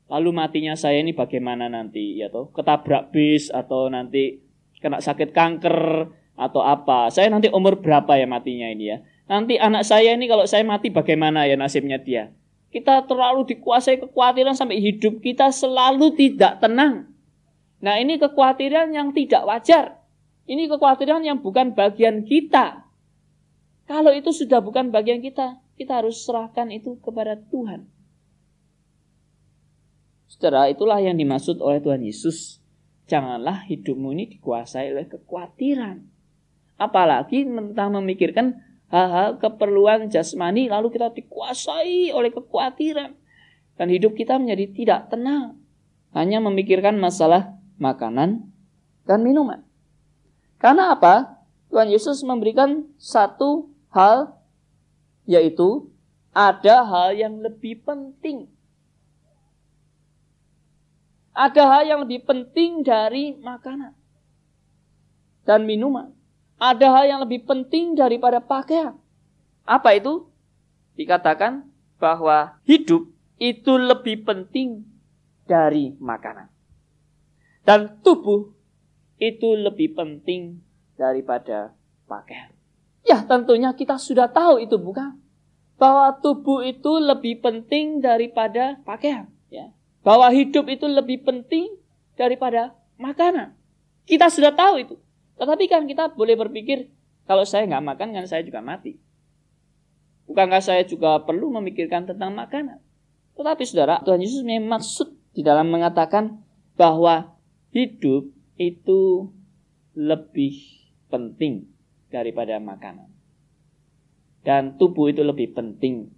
Lalu 0.09 0.33
matinya 0.33 0.73
saya 0.73 1.05
ini 1.05 1.13
bagaimana 1.13 1.69
nanti 1.69 2.17
ya 2.17 2.33
toh? 2.33 2.49
Ketabrak 2.57 3.13
bis 3.13 3.53
atau 3.53 3.93
nanti 3.93 4.41
kena 4.81 5.05
sakit 5.05 5.37
kanker 5.37 6.09
atau 6.33 6.65
apa. 6.65 7.13
Saya 7.13 7.29
nanti 7.29 7.53
umur 7.53 7.85
berapa 7.85 8.17
ya 8.17 8.25
matinya 8.25 8.73
ini 8.73 8.97
ya. 8.97 9.05
Nanti 9.29 9.61
anak 9.61 9.85
saya 9.85 10.17
ini 10.17 10.25
kalau 10.25 10.49
saya 10.49 10.65
mati 10.65 10.89
bagaimana 10.89 11.45
ya 11.45 11.61
nasibnya 11.61 12.01
dia. 12.01 12.33
Kita 12.73 13.05
terlalu 13.05 13.45
dikuasai 13.53 14.01
kekhawatiran 14.01 14.57
sampai 14.57 14.81
hidup 14.81 15.21
kita 15.21 15.53
selalu 15.53 16.17
tidak 16.17 16.65
tenang. 16.65 17.13
Nah 17.85 18.01
ini 18.01 18.17
kekhawatiran 18.17 18.97
yang 18.97 19.13
tidak 19.13 19.45
wajar. 19.45 20.01
Ini 20.49 20.73
kekhawatiran 20.73 21.21
yang 21.21 21.45
bukan 21.45 21.77
bagian 21.77 22.25
kita. 22.25 22.88
Kalau 23.89 24.13
itu 24.13 24.29
sudah 24.37 24.61
bukan 24.61 24.93
bagian 24.93 25.25
kita, 25.25 25.65
kita 25.81 26.05
harus 26.05 26.21
serahkan 26.21 26.69
itu 26.69 27.01
kepada 27.01 27.41
Tuhan. 27.49 27.89
Saudara, 30.29 30.69
itulah 30.69 31.01
yang 31.01 31.17
dimaksud 31.17 31.57
oleh 31.65 31.81
Tuhan 31.81 32.05
Yesus. 32.05 32.61
Janganlah 33.09 33.65
hidupmu 33.65 34.13
ini 34.13 34.29
dikuasai 34.29 34.93
oleh 34.93 35.09
kekhawatiran. 35.09 36.05
Apalagi 36.77 37.49
tentang 37.49 37.97
memikirkan 37.97 38.61
hal-hal 38.93 39.41
keperluan 39.41 40.13
jasmani 40.13 40.69
lalu 40.69 40.93
kita 40.93 41.09
dikuasai 41.17 42.13
oleh 42.13 42.29
kekhawatiran. 42.29 43.17
Dan 43.81 43.89
hidup 43.89 44.13
kita 44.13 44.37
menjadi 44.37 44.69
tidak 44.77 45.01
tenang. 45.09 45.57
Hanya 46.13 46.45
memikirkan 46.45 47.01
masalah 47.01 47.57
makanan 47.81 48.53
dan 49.09 49.25
minuman. 49.25 49.65
Karena 50.61 50.93
apa? 50.93 51.41
Tuhan 51.73 51.89
Yesus 51.89 52.21
memberikan 52.25 52.85
satu 53.01 53.68
hal 53.95 54.37
yaitu 55.29 55.89
ada 56.33 56.85
hal 56.85 57.17
yang 57.17 57.41
lebih 57.41 57.81
penting 57.83 58.49
ada 61.39 61.63
hal 61.71 61.83
yang 61.87 62.01
lebih 62.03 62.27
penting 62.27 62.83
dari 62.83 63.39
makanan 63.39 63.95
dan 65.47 65.63
minuman. 65.63 66.11
Ada 66.59 66.91
hal 66.91 67.05
yang 67.07 67.21
lebih 67.23 67.47
penting 67.47 67.95
daripada 67.95 68.43
pakaian. 68.43 68.99
Apa 69.63 69.95
itu? 69.95 70.27
Dikatakan 70.99 71.63
bahwa 72.03 72.59
hidup 72.67 73.07
itu 73.39 73.73
lebih 73.79 74.27
penting 74.27 74.83
dari 75.47 75.95
makanan. 76.03 76.51
Dan 77.63 78.03
tubuh 78.03 78.51
itu 79.23 79.55
lebih 79.55 79.95
penting 79.95 80.59
daripada 80.99 81.71
pakaian. 82.11 82.58
Ya 83.09 83.25
tentunya 83.25 83.73
kita 83.73 83.97
sudah 83.97 84.29
tahu 84.29 84.61
itu 84.61 84.77
bukan. 84.77 85.17
Bahwa 85.81 86.13
tubuh 86.21 86.61
itu 86.63 87.01
lebih 87.01 87.41
penting 87.41 88.05
daripada 88.05 88.77
pakaian. 88.85 89.33
Ya 89.49 89.73
bahwa 90.09 90.33
hidup 90.33 90.65
itu 90.73 90.89
lebih 90.89 91.21
penting 91.21 91.69
daripada 92.17 92.75
makanan. 92.97 93.55
Kita 94.09 94.33
sudah 94.33 94.57
tahu 94.57 94.81
itu. 94.81 94.97
Tetapi 95.37 95.65
kan 95.69 95.85
kita 95.85 96.17
boleh 96.17 96.33
berpikir, 96.33 96.89
kalau 97.29 97.45
saya 97.45 97.69
nggak 97.69 97.85
makan 97.85 98.09
kan 98.17 98.25
saya 98.25 98.41
juga 98.41 98.65
mati. 98.65 98.97
Bukankah 100.25 100.65
saya 100.65 100.83
juga 100.89 101.21
perlu 101.25 101.53
memikirkan 101.61 102.09
tentang 102.09 102.33
makanan? 102.33 102.81
Tetapi 103.37 103.63
saudara, 103.69 104.01
Tuhan 104.01 104.25
Yesus 104.25 104.43
memang 104.43 104.81
maksud 104.81 105.13
di 105.37 105.45
dalam 105.45 105.69
mengatakan 105.69 106.41
bahwa 106.75 107.37
hidup 107.77 108.33
itu 108.57 109.29
lebih 109.93 110.57
penting 111.13 111.69
daripada 112.09 112.57
makanan. 112.61 113.09
Dan 114.45 114.81
tubuh 114.81 115.13
itu 115.13 115.21
lebih 115.21 115.53
penting 115.53 116.09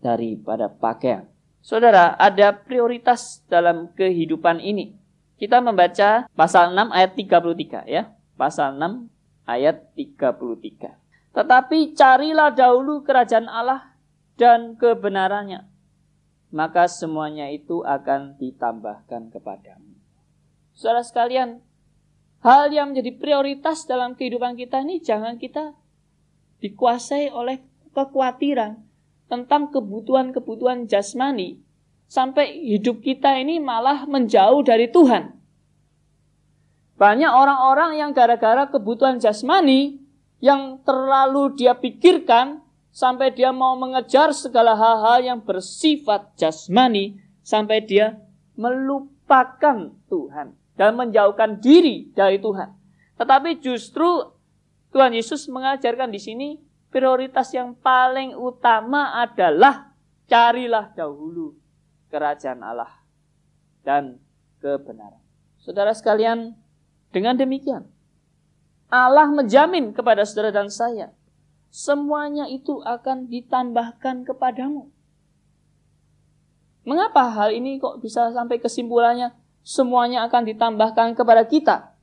daripada 0.00 0.72
pakaian. 0.72 1.28
Saudara, 1.60 2.16
ada 2.16 2.56
prioritas 2.56 3.44
dalam 3.52 3.92
kehidupan 3.92 4.64
ini. 4.64 4.96
Kita 5.36 5.60
membaca 5.60 6.24
pasal 6.32 6.72
6 6.72 6.88
ayat 6.92 7.12
33 7.16 7.84
ya. 7.84 8.12
Pasal 8.36 8.80
6 8.80 9.08
ayat 9.44 9.92
33. 9.92 10.96
Tetapi 11.36 11.78
carilah 11.92 12.50
dahulu 12.52 13.04
kerajaan 13.04 13.48
Allah 13.48 13.92
dan 14.40 14.74
kebenarannya. 14.80 15.68
Maka 16.50 16.90
semuanya 16.90 17.46
itu 17.52 17.84
akan 17.86 18.40
ditambahkan 18.40 19.30
kepadamu. 19.30 19.94
Saudara 20.74 21.04
sekalian, 21.04 21.62
hal 22.40 22.72
yang 22.72 22.92
menjadi 22.92 23.12
prioritas 23.16 23.84
dalam 23.84 24.16
kehidupan 24.16 24.56
kita 24.56 24.80
ini 24.80 25.00
jangan 25.00 25.36
kita 25.36 25.76
dikuasai 26.60 27.32
oleh 27.32 27.60
kekhawatiran, 27.92 28.80
tentang 29.30 29.70
kebutuhan-kebutuhan 29.70 30.90
jasmani 30.90 31.62
sampai 32.10 32.50
hidup 32.66 32.98
kita 32.98 33.38
ini 33.38 33.62
malah 33.62 34.04
menjauh 34.04 34.60
dari 34.66 34.90
Tuhan. 34.90 35.38
Banyak 36.98 37.32
orang-orang 37.32 37.96
yang 37.96 38.10
gara-gara 38.12 38.68
kebutuhan 38.68 39.22
jasmani 39.22 40.02
yang 40.42 40.82
terlalu 40.82 41.54
dia 41.56 41.72
pikirkan 41.78 42.60
sampai 42.90 43.30
dia 43.32 43.54
mau 43.54 43.78
mengejar 43.78 44.34
segala 44.34 44.74
hal-hal 44.74 45.22
yang 45.22 45.40
bersifat 45.40 46.34
jasmani 46.34 47.16
sampai 47.40 47.80
dia 47.86 48.20
melupakan 48.58 49.94
Tuhan 50.10 50.59
dan 50.80 50.96
menjauhkan 50.96 51.60
diri 51.60 52.08
dari 52.16 52.40
Tuhan. 52.40 52.72
Tetapi 53.20 53.60
justru 53.60 54.32
Tuhan 54.96 55.12
Yesus 55.12 55.44
mengajarkan 55.52 56.08
di 56.08 56.16
sini 56.16 56.48
prioritas 56.88 57.52
yang 57.52 57.76
paling 57.76 58.32
utama 58.32 59.12
adalah 59.20 59.92
carilah 60.24 60.88
dahulu 60.96 61.52
kerajaan 62.08 62.64
Allah 62.64 62.88
dan 63.84 64.16
kebenaran. 64.64 65.20
Saudara 65.60 65.92
sekalian, 65.92 66.56
dengan 67.12 67.36
demikian 67.36 67.84
Allah 68.88 69.28
menjamin 69.28 69.92
kepada 69.92 70.24
saudara 70.24 70.50
dan 70.50 70.72
saya 70.72 71.12
semuanya 71.68 72.48
itu 72.48 72.80
akan 72.82 73.28
ditambahkan 73.28 74.24
kepadamu. 74.24 74.88
Mengapa 76.88 77.28
hal 77.30 77.52
ini 77.52 77.76
kok 77.76 78.00
bisa 78.00 78.32
sampai 78.32 78.56
kesimpulannya 78.56 79.36
semuanya 79.62 80.26
akan 80.26 80.42
ditambahkan 80.48 81.14
kepada 81.16 81.44
kita? 81.46 81.94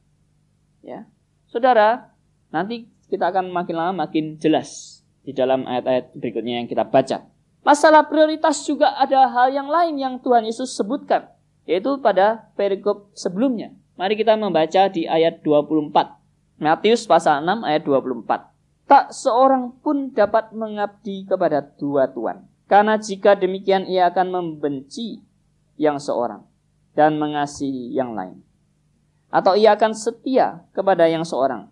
Ya. 0.85 1.09
Saudara, 1.47 2.11
nanti 2.51 2.87
kita 3.07 3.31
akan 3.31 3.51
makin 3.51 3.75
lama 3.75 4.07
makin 4.07 4.35
jelas 4.37 5.01
di 5.23 5.31
dalam 5.31 5.63
ayat-ayat 5.67 6.15
berikutnya 6.15 6.63
yang 6.63 6.67
kita 6.67 6.87
baca. 6.87 7.27
Masalah 7.67 8.07
prioritas 8.07 8.63
juga 8.63 8.95
ada 8.95 9.27
hal 9.27 9.51
yang 9.51 9.67
lain 9.67 9.99
yang 9.99 10.13
Tuhan 10.23 10.47
Yesus 10.47 10.71
sebutkan, 10.71 11.27
yaitu 11.67 11.99
pada 11.99 12.47
perikop 12.55 13.11
sebelumnya. 13.11 13.75
Mari 13.99 14.15
kita 14.15 14.39
membaca 14.39 14.87
di 14.87 15.03
ayat 15.03 15.43
24. 15.43 15.91
Matius 16.63 17.03
pasal 17.03 17.43
6 17.43 17.67
ayat 17.67 17.83
24. 17.83 18.87
Tak 18.87 19.11
seorang 19.11 19.75
pun 19.83 20.15
dapat 20.15 20.55
mengabdi 20.55 21.27
kepada 21.27 21.59
dua 21.75 22.07
tuan. 22.07 22.47
Karena 22.71 22.95
jika 22.95 23.35
demikian 23.35 23.83
ia 23.83 24.07
akan 24.07 24.31
membenci 24.31 25.19
yang 25.75 25.99
seorang 25.99 26.47
dan 26.97 27.21
mengasihi 27.21 27.93
yang 27.93 28.17
lain. 28.17 28.41
Atau 29.29 29.53
ia 29.53 29.77
akan 29.77 29.93
setia 29.93 30.65
kepada 30.73 31.05
yang 31.05 31.21
seorang 31.21 31.69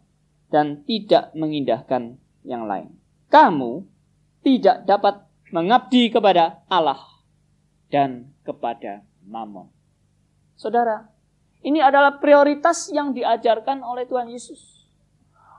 dan 0.53 0.85
tidak 0.85 1.33
mengindahkan 1.33 2.21
yang 2.45 2.69
lain. 2.69 2.93
Kamu 3.33 3.81
tidak 4.45 4.85
dapat 4.85 5.25
mengabdi 5.49 6.13
kepada 6.13 6.61
Allah 6.69 7.01
dan 7.89 8.29
kepada 8.45 9.01
Mammon. 9.25 9.73
Saudara, 10.53 11.09
ini 11.65 11.81
adalah 11.81 12.21
prioritas 12.21 12.93
yang 12.93 13.09
diajarkan 13.09 13.81
oleh 13.81 14.05
Tuhan 14.05 14.29
Yesus. 14.29 14.85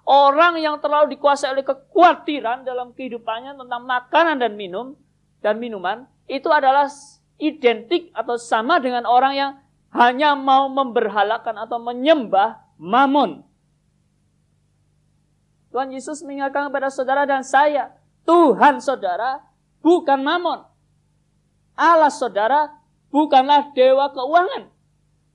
Orang 0.06 0.62
yang 0.62 0.78
terlalu 0.78 1.18
dikuasai 1.18 1.50
oleh 1.50 1.66
kekhawatiran 1.66 2.62
dalam 2.62 2.94
kehidupannya 2.94 3.58
tentang 3.58 3.82
makanan 3.82 4.38
dan 4.38 4.54
minum 4.54 4.94
dan 5.42 5.58
minuman, 5.58 6.06
itu 6.30 6.46
adalah 6.46 6.86
identik 7.36 8.12
atau 8.16 8.40
sama 8.40 8.80
dengan 8.80 9.04
orang 9.04 9.34
yang 9.36 9.52
hanya 9.92 10.36
mau 10.36 10.68
memberhalakan 10.68 11.56
atau 11.64 11.80
menyembah 11.80 12.60
mamon. 12.76 13.44
Tuhan 15.72 15.92
Yesus 15.92 16.24
mengingatkan 16.24 16.72
kepada 16.72 16.88
saudara 16.88 17.28
dan 17.28 17.44
saya, 17.44 17.92
Tuhan 18.24 18.80
saudara 18.80 19.44
bukan 19.84 20.20
mamon. 20.24 20.64
Allah 21.76 22.08
saudara 22.08 22.72
bukanlah 23.12 23.72
dewa 23.76 24.08
keuangan. 24.08 24.72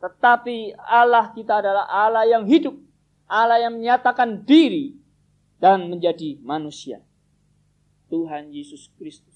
Tetapi 0.02 0.74
Allah 0.82 1.30
kita 1.38 1.62
adalah 1.62 1.86
Allah 1.86 2.26
yang 2.26 2.50
hidup. 2.50 2.74
Allah 3.30 3.62
yang 3.62 3.78
menyatakan 3.78 4.42
diri 4.42 4.98
dan 5.62 5.88
menjadi 5.88 6.42
manusia. 6.42 7.06
Tuhan 8.10 8.52
Yesus 8.52 8.92
Kristus 9.00 9.31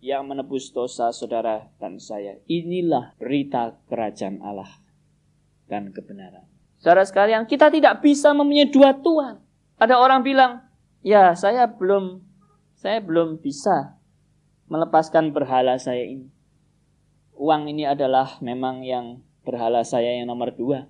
yang 0.00 0.28
menebus 0.28 0.70
dosa 0.70 1.10
saudara 1.10 1.72
dan 1.80 1.96
saya. 1.96 2.38
Inilah 2.46 3.16
berita 3.16 3.76
kerajaan 3.88 4.44
Allah 4.44 4.70
dan 5.66 5.90
kebenaran. 5.90 6.46
Saudara 6.76 7.02
sekalian, 7.02 7.48
kita 7.48 7.72
tidak 7.72 8.04
bisa 8.04 8.30
mempunyai 8.36 8.68
dua 8.68 8.94
Tuhan. 8.94 9.40
Ada 9.80 9.96
orang 9.96 10.20
bilang, 10.22 10.52
ya 11.00 11.32
saya 11.32 11.68
belum 11.68 12.22
saya 12.76 13.00
belum 13.00 13.40
bisa 13.40 13.96
melepaskan 14.68 15.32
berhala 15.32 15.80
saya 15.80 16.04
ini. 16.04 16.28
Uang 17.36 17.68
ini 17.68 17.84
adalah 17.84 18.40
memang 18.40 18.84
yang 18.84 19.20
berhala 19.44 19.84
saya 19.84 20.16
yang 20.16 20.28
nomor 20.28 20.52
dua. 20.52 20.88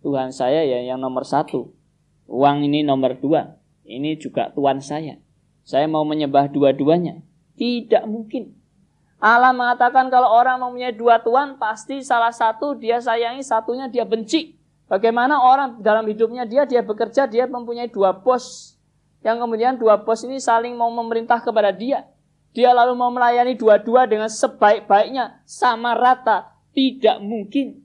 Tuhan 0.00 0.32
saya 0.32 0.64
ya 0.64 0.80
yang 0.80 1.00
nomor 1.00 1.28
satu. 1.28 1.76
Uang 2.24 2.64
ini 2.64 2.80
nomor 2.80 3.16
dua. 3.20 3.60
Ini 3.84 4.16
juga 4.16 4.48
Tuhan 4.54 4.80
saya. 4.80 5.20
Saya 5.64 5.84
mau 5.90 6.06
menyembah 6.08 6.48
dua-duanya. 6.48 7.20
Tidak 7.60 8.08
mungkin. 8.08 8.56
Allah 9.20 9.52
mengatakan 9.52 10.08
kalau 10.08 10.32
orang 10.32 10.56
mempunyai 10.64 10.96
dua 10.96 11.20
Tuhan, 11.20 11.60
pasti 11.60 12.00
salah 12.00 12.32
satu 12.32 12.72
dia 12.72 12.96
sayangi, 12.96 13.44
satunya 13.44 13.84
dia 13.84 14.08
benci. 14.08 14.56
Bagaimana 14.88 15.36
orang 15.36 15.84
dalam 15.84 16.08
hidupnya 16.08 16.48
dia, 16.48 16.64
dia 16.64 16.80
bekerja, 16.80 17.28
dia 17.28 17.44
mempunyai 17.44 17.92
dua 17.92 18.16
bos. 18.16 18.74
Yang 19.20 19.44
kemudian 19.44 19.76
dua 19.76 20.00
bos 20.00 20.24
ini 20.24 20.40
saling 20.40 20.72
mau 20.72 20.88
memerintah 20.88 21.36
kepada 21.44 21.68
dia. 21.68 22.08
Dia 22.56 22.72
lalu 22.72 22.96
mau 22.96 23.12
melayani 23.12 23.54
dua-dua 23.54 24.08
dengan 24.08 24.26
sebaik-baiknya, 24.26 25.44
sama 25.44 25.92
rata. 25.92 26.56
Tidak 26.72 27.20
mungkin. 27.20 27.84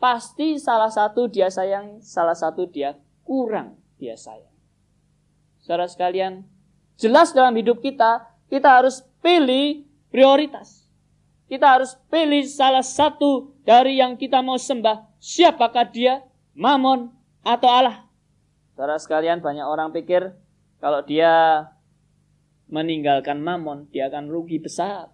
Pasti 0.00 0.56
salah 0.56 0.88
satu 0.88 1.26
dia 1.28 1.50
sayang, 1.50 2.00
salah 2.00 2.32
satu 2.32 2.64
dia 2.64 2.96
kurang 3.26 3.76
dia 4.00 4.16
sayang. 4.16 4.54
Saudara 5.60 5.84
sekalian, 5.90 6.48
jelas 6.96 7.36
dalam 7.36 7.52
hidup 7.52 7.84
kita, 7.84 8.29
kita 8.50 8.82
harus 8.82 9.06
pilih 9.22 9.86
prioritas. 10.10 10.84
Kita 11.46 11.78
harus 11.78 11.94
pilih 12.10 12.42
salah 12.46 12.82
satu 12.82 13.54
dari 13.62 14.02
yang 14.02 14.18
kita 14.18 14.42
mau 14.42 14.58
sembah. 14.58 15.06
Siapakah 15.22 15.86
dia? 15.90 16.22
Mamon 16.54 17.14
atau 17.46 17.70
Allah? 17.70 18.06
Saudara 18.74 18.98
sekalian, 18.98 19.38
banyak 19.38 19.62
orang 19.62 19.94
pikir 19.94 20.34
kalau 20.82 21.02
dia 21.06 21.66
meninggalkan 22.70 23.38
mamon, 23.42 23.86
dia 23.90 24.10
akan 24.10 24.30
rugi 24.30 24.58
besar. 24.58 25.10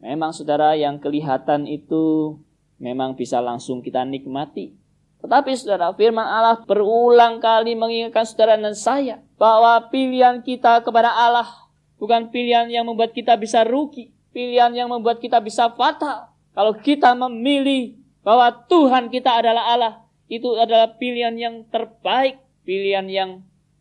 Memang 0.00 0.36
saudara 0.36 0.76
yang 0.76 1.00
kelihatan 1.00 1.64
itu 1.64 2.36
memang 2.76 3.16
bisa 3.16 3.40
langsung 3.40 3.80
kita 3.80 4.04
nikmati. 4.04 4.76
Tetapi 5.24 5.56
saudara, 5.56 5.92
firman 5.96 6.24
Allah 6.24 6.60
berulang 6.64 7.40
kali 7.40 7.72
mengingatkan 7.72 8.28
saudara 8.28 8.60
dan 8.60 8.76
saya 8.76 9.24
bahwa 9.40 9.88
pilihan 9.88 10.44
kita 10.44 10.84
kepada 10.84 11.08
Allah 11.08 11.63
bukan 11.98 12.30
pilihan 12.30 12.70
yang 12.70 12.84
membuat 12.86 13.14
kita 13.14 13.38
bisa 13.38 13.62
rugi, 13.62 14.10
pilihan 14.34 14.74
yang 14.74 14.88
membuat 14.90 15.22
kita 15.22 15.38
bisa 15.38 15.70
fatal. 15.72 16.34
Kalau 16.54 16.74
kita 16.78 17.14
memilih 17.14 17.98
bahwa 18.22 18.50
Tuhan 18.66 19.10
kita 19.10 19.42
adalah 19.42 19.64
Allah, 19.74 19.94
itu 20.30 20.54
adalah 20.56 20.96
pilihan 20.96 21.34
yang 21.36 21.54
terbaik, 21.68 22.40
pilihan 22.64 23.06
yang 23.10 23.30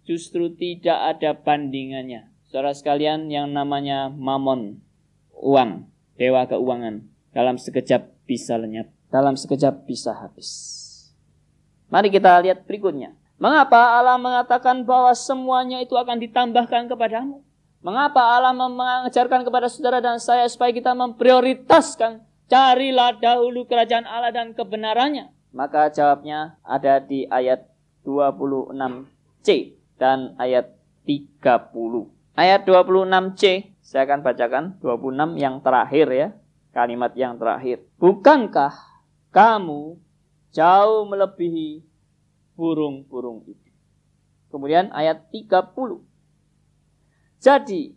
justru 0.03 0.51
tidak 0.53 1.18
ada 1.18 1.31
bandingannya. 1.38 2.29
Saudara 2.50 2.75
sekalian 2.75 3.31
yang 3.33 3.50
namanya 3.50 4.14
mamon, 4.14 4.83
uang, 5.33 5.90
dewa 6.20 6.46
keuangan, 6.46 7.07
dalam 7.33 7.57
sekejap 7.57 8.14
bisa 8.29 8.59
lenyap, 8.59 8.92
dalam 9.09 9.33
sekejap 9.33 9.90
bisa 9.90 10.14
habis. 10.14 10.81
Mari 11.90 12.14
kita 12.14 12.42
lihat 12.42 12.66
berikutnya. 12.66 13.14
Mengapa 13.42 13.98
Allah 14.00 14.18
mengatakan 14.22 14.85
bahwa 14.85 15.11
semuanya 15.18 15.81
itu 15.81 15.98
akan 15.98 16.22
ditambahkan 16.22 16.90
kepadamu? 16.90 17.42
Mengapa 17.83 18.39
Allah 18.39 18.55
mengajarkan 18.55 19.43
kepada 19.43 19.67
saudara 19.67 20.00
dan 20.00 20.15
saya 20.15 20.48
supaya 20.48 20.72
kita 20.72 20.96
memprioritaskan 20.96 22.24
carilah 22.48 23.11
dahulu 23.19 23.67
kerajaan 23.67 24.07
Allah 24.07 24.31
dan 24.31 24.55
kebenarannya? 24.55 25.27
Maka 25.51 25.91
jawabnya 25.91 26.55
ada 26.63 27.03
di 27.03 27.27
ayat 27.27 27.67
26c 28.07 29.75
dan 30.00 30.31
ayat 30.39 30.72
30. 31.03 31.59
Ayat 32.39 32.63
26c 32.63 33.43
saya 33.83 34.07
akan 34.07 34.19
bacakan 34.24 34.63
26 34.79 35.43
yang 35.43 35.59
terakhir 35.59 36.07
ya 36.07 36.27
kalimat 36.72 37.11
yang 37.19 37.35
terakhir. 37.35 37.83
Bukankah 38.00 38.72
kamu 39.35 40.00
jauh 40.55 41.03
melebihi 41.03 41.83
burung-burung 42.55 43.43
itu? 43.43 43.69
Kemudian 44.48 44.87
ayat 44.96 45.27
30. 45.35 46.13
Jadi, 47.44 47.92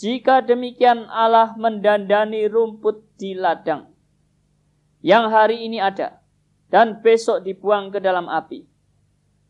jika 0.00 0.40
demikian 0.40 1.04
Allah 1.12 1.52
mendandani 1.60 2.48
rumput 2.48 3.04
di 3.20 3.36
ladang 3.36 3.92
yang 5.04 5.28
hari 5.28 5.68
ini 5.68 5.76
ada 5.76 6.24
dan 6.72 7.04
besok 7.04 7.44
dibuang 7.44 7.92
ke 7.92 8.00
dalam 8.00 8.24
api, 8.24 8.64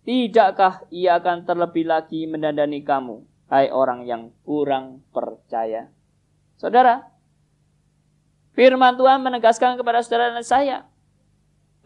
tidakkah 0.03 0.91
ia 0.91 1.23
akan 1.23 1.47
terlebih 1.47 1.87
lagi 1.87 2.27
mendandani 2.27 2.83
kamu, 2.83 3.23
hai 3.47 3.71
orang 3.71 4.03
yang 4.03 4.35
kurang 4.43 5.07
percaya? 5.15 5.95
Saudara, 6.59 7.07
Firman 8.59 8.99
Tuhan 8.99 9.23
menegaskan 9.23 9.79
kepada 9.79 10.03
saudara 10.03 10.35
dan 10.35 10.43
saya 10.43 10.91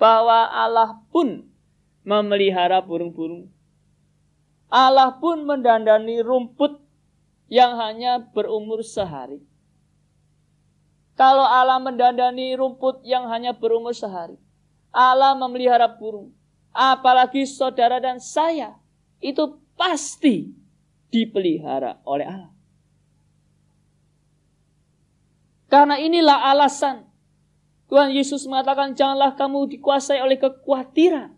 bahwa 0.00 0.48
Allah 0.48 0.96
pun 1.12 1.44
memelihara 2.08 2.80
burung-burung. 2.80 3.52
Allah 4.72 5.12
pun 5.20 5.44
mendandani 5.44 6.24
rumput 6.24 6.79
yang 7.50 7.74
hanya 7.76 8.22
berumur 8.22 8.80
sehari. 8.86 9.42
Kalau 11.18 11.44
Allah 11.44 11.82
mendandani 11.82 12.56
rumput 12.56 13.04
yang 13.04 13.28
hanya 13.28 13.52
berumur 13.52 13.92
sehari, 13.92 14.38
Allah 14.88 15.36
memelihara 15.36 15.90
burung. 15.90 16.32
Apalagi 16.70 17.44
saudara 17.44 17.98
dan 17.98 18.22
saya, 18.22 18.78
itu 19.18 19.58
pasti 19.74 20.54
dipelihara 21.10 21.98
oleh 22.06 22.24
Allah. 22.24 22.52
Karena 25.66 25.98
inilah 25.98 26.50
alasan 26.54 27.10
Tuhan 27.90 28.14
Yesus 28.14 28.46
mengatakan 28.46 28.94
janganlah 28.94 29.34
kamu 29.34 29.66
dikuasai 29.74 30.22
oleh 30.22 30.38
kekhawatiran. 30.38 31.34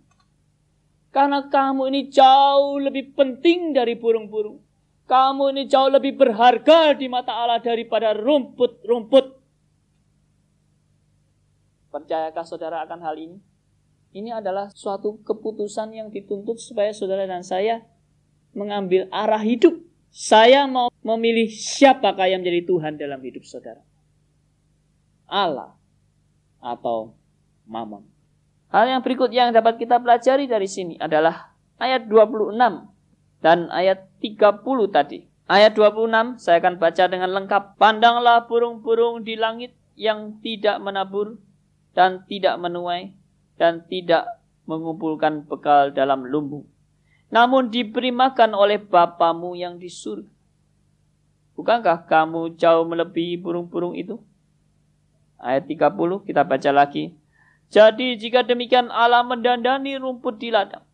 Karena 1.08 1.48
kamu 1.48 1.88
ini 1.88 2.12
jauh 2.12 2.76
lebih 2.76 3.16
penting 3.16 3.72
dari 3.72 3.96
burung-burung. 3.96 4.60
Kamu 5.06 5.52
ini 5.52 5.66
jauh 5.68 5.90
lebih 5.90 6.14
berharga 6.16 6.94
di 6.94 7.10
mata 7.10 7.34
Allah 7.34 7.58
daripada 7.58 8.14
rumput-rumput. 8.14 9.26
Percayakah 11.92 12.44
saudara 12.48 12.80
akan 12.86 13.00
hal 13.04 13.16
ini? 13.20 13.36
Ini 14.12 14.40
adalah 14.40 14.68
suatu 14.72 15.20
keputusan 15.24 15.92
yang 15.92 16.08
dituntut 16.12 16.60
supaya 16.60 16.92
saudara 16.92 17.24
dan 17.24 17.44
saya 17.44 17.84
mengambil 18.52 19.08
arah 19.08 19.40
hidup. 19.40 19.80
Saya 20.12 20.68
mau 20.68 20.92
memilih 21.00 21.48
siapakah 21.48 22.28
yang 22.28 22.44
menjadi 22.44 22.68
Tuhan 22.68 22.92
dalam 23.00 23.20
hidup 23.24 23.44
saudara. 23.48 23.80
Allah 25.24 25.72
atau 26.60 27.16
Mammon. 27.64 28.04
Hal 28.68 28.88
yang 28.88 29.00
berikut 29.00 29.32
yang 29.32 29.52
dapat 29.52 29.80
kita 29.80 29.96
pelajari 30.00 30.44
dari 30.44 30.68
sini 30.68 31.00
adalah 31.00 31.56
ayat 31.80 32.04
26 32.08 32.52
dan 33.42 33.68
ayat 33.74 34.06
30 34.22 34.62
tadi. 34.94 35.26
Ayat 35.50 35.74
26 35.74 36.38
saya 36.38 36.62
akan 36.62 36.78
baca 36.78 37.04
dengan 37.10 37.30
lengkap. 37.34 37.76
Pandanglah 37.76 38.46
burung-burung 38.46 39.26
di 39.26 39.34
langit 39.36 39.74
yang 39.98 40.38
tidak 40.40 40.80
menabur 40.80 41.36
dan 41.92 42.24
tidak 42.24 42.56
menuai 42.56 43.12
dan 43.58 43.84
tidak 43.90 44.40
mengumpulkan 44.64 45.44
bekal 45.44 45.92
dalam 45.92 46.24
lumbung. 46.24 46.64
Namun 47.28 47.68
diberi 47.68 48.14
makan 48.14 48.54
oleh 48.54 48.78
Bapamu 48.80 49.58
yang 49.58 49.76
di 49.76 49.90
surga. 49.90 50.30
Bukankah 51.52 52.08
kamu 52.08 52.56
jauh 52.56 52.86
melebihi 52.88 53.36
burung-burung 53.36 53.92
itu? 53.92 54.16
Ayat 55.36 55.68
30 55.68 56.24
kita 56.24 56.46
baca 56.46 56.70
lagi. 56.72 57.12
Jadi 57.68 58.16
jika 58.16 58.44
demikian 58.46 58.88
Allah 58.88 59.24
mendandani 59.26 59.98
rumput 60.00 60.40
di 60.40 60.48
ladang. 60.48 60.84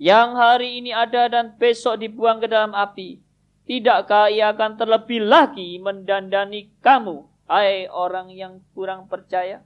Yang 0.00 0.28
hari 0.32 0.68
ini 0.80 0.96
ada 0.96 1.28
dan 1.28 1.60
besok 1.60 2.00
dibuang 2.00 2.40
ke 2.40 2.48
dalam 2.48 2.72
api. 2.72 3.20
Tidakkah 3.68 4.32
ia 4.32 4.56
akan 4.56 4.80
terlebih 4.80 5.20
lagi 5.28 5.76
mendandani 5.76 6.72
kamu, 6.80 7.28
Hai 7.44 7.84
orang 7.92 8.32
yang 8.32 8.64
kurang 8.72 9.12
percaya, 9.12 9.60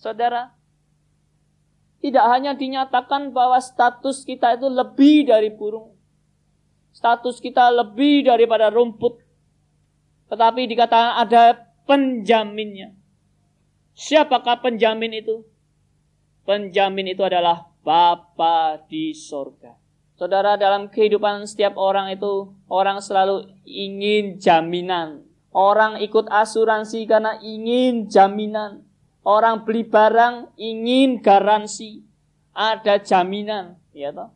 saudara, 0.00 0.56
tidak 2.00 2.24
hanya 2.32 2.56
dinyatakan 2.56 3.34
bahwa 3.34 3.60
status 3.60 4.24
kita 4.24 4.56
itu 4.56 4.72
lebih 4.72 5.28
dari 5.28 5.52
burung, 5.52 5.92
status 6.94 7.42
kita 7.42 7.68
lebih 7.74 8.24
daripada 8.24 8.72
rumput, 8.72 9.20
tetapi 10.32 10.64
dikatakan 10.64 11.26
ada 11.26 11.60
penjaminnya. 11.84 12.96
Siapakah 13.98 14.64
penjamin 14.64 15.20
itu? 15.20 15.44
Penjamin 16.48 17.12
itu 17.12 17.20
adalah 17.20 17.73
Bapa 17.84 18.80
di 18.88 19.12
sorga. 19.12 19.76
Saudara, 20.16 20.56
dalam 20.56 20.88
kehidupan 20.88 21.44
setiap 21.44 21.76
orang 21.76 22.08
itu, 22.16 22.48
orang 22.72 23.04
selalu 23.04 23.44
ingin 23.68 24.40
jaminan. 24.40 25.28
Orang 25.52 26.00
ikut 26.00 26.26
asuransi 26.32 27.04
karena 27.04 27.36
ingin 27.44 28.08
jaminan. 28.08 28.88
Orang 29.20 29.68
beli 29.68 29.84
barang 29.84 30.56
ingin 30.56 31.20
garansi. 31.20 32.00
Ada 32.56 33.04
jaminan, 33.04 33.76
ya 33.92 34.14
toh? 34.16 34.32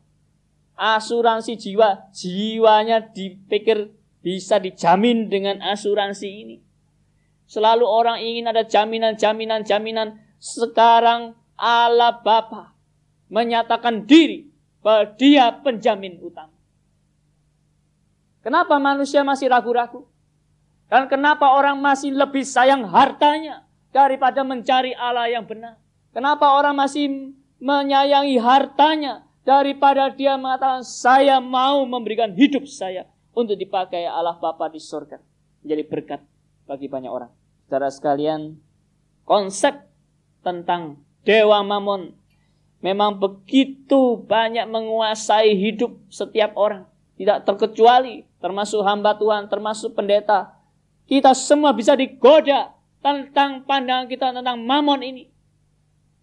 Asuransi 0.79 1.57
jiwa, 1.59 2.11
jiwanya 2.13 3.03
dipikir 3.11 3.91
bisa 4.19 4.59
dijamin 4.59 5.27
dengan 5.27 5.63
asuransi 5.63 6.27
ini. 6.27 6.57
Selalu 7.49 7.83
orang 7.87 8.21
ingin 8.21 8.51
ada 8.51 8.63
jaminan, 8.67 9.15
jaminan, 9.17 9.63
jaminan. 9.65 10.19
Sekarang 10.39 11.35
Allah 11.55 12.19
Bapa 12.19 12.78
menyatakan 13.29 14.03
diri 14.03 14.49
bahwa 14.81 15.13
dia 15.15 15.53
penjamin 15.53 16.17
utama. 16.19 16.53
Kenapa 18.43 18.75
manusia 18.81 19.21
masih 19.21 19.47
ragu-ragu? 19.51 20.09
Dan 20.89 21.05
kenapa 21.05 21.53
orang 21.53 21.77
masih 21.77 22.09
lebih 22.09 22.41
sayang 22.41 22.81
hartanya 22.89 23.63
daripada 23.93 24.41
mencari 24.41 24.97
Allah 24.97 25.29
yang 25.29 25.45
benar? 25.45 25.77
Kenapa 26.09 26.57
orang 26.57 26.73
masih 26.73 27.37
menyayangi 27.61 28.41
hartanya 28.41 29.21
daripada 29.45 30.09
dia 30.09 30.33
mengatakan 30.39 30.81
saya 30.81 31.37
mau 31.37 31.85
memberikan 31.85 32.33
hidup 32.33 32.65
saya 32.65 33.05
untuk 33.37 33.53
dipakai 33.53 34.09
Allah 34.09 34.35
Bapa 34.41 34.65
di 34.73 34.81
surga. 34.81 35.21
Menjadi 35.61 35.83
berkat 35.85 36.21
bagi 36.65 36.89
banyak 36.89 37.11
orang. 37.11 37.29
Saudara 37.67 37.93
sekalian, 37.93 38.57
konsep 39.27 39.77
tentang 40.41 41.05
Dewa 41.21 41.61
Mamon 41.61 42.18
memang 42.79 43.19
begitu 43.19 44.19
banyak 44.23 44.67
menguasai 44.67 45.55
hidup 45.55 45.95
setiap 46.07 46.55
orang. 46.55 46.87
Tidak 47.19 47.43
terkecuali, 47.43 48.23
termasuk 48.39 48.79
hamba 48.83 49.15
Tuhan, 49.19 49.51
termasuk 49.51 49.91
pendeta. 49.91 50.55
Kita 51.03 51.35
semua 51.35 51.75
bisa 51.75 51.97
digoda 51.99 52.71
tentang 53.03 53.67
pandangan 53.67 54.07
kita 54.07 54.31
tentang 54.31 54.63
mamon 54.63 55.03
ini. 55.03 55.27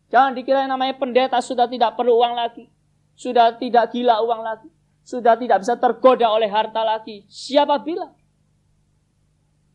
Jangan 0.08 0.32
dikira 0.32 0.64
yang 0.64 0.72
namanya 0.72 0.96
pendeta 0.96 1.36
sudah 1.42 1.68
tidak 1.68 1.98
perlu 1.98 2.16
uang 2.16 2.32
lagi. 2.38 2.70
Sudah 3.18 3.52
tidak 3.58 3.92
gila 3.92 4.22
uang 4.22 4.40
lagi. 4.40 4.68
Sudah 5.04 5.36
tidak 5.36 5.60
bisa 5.66 5.74
tergoda 5.76 6.30
oleh 6.32 6.48
harta 6.48 6.80
lagi. 6.80 7.26
Siapa 7.28 7.76
bilang? 7.82 8.14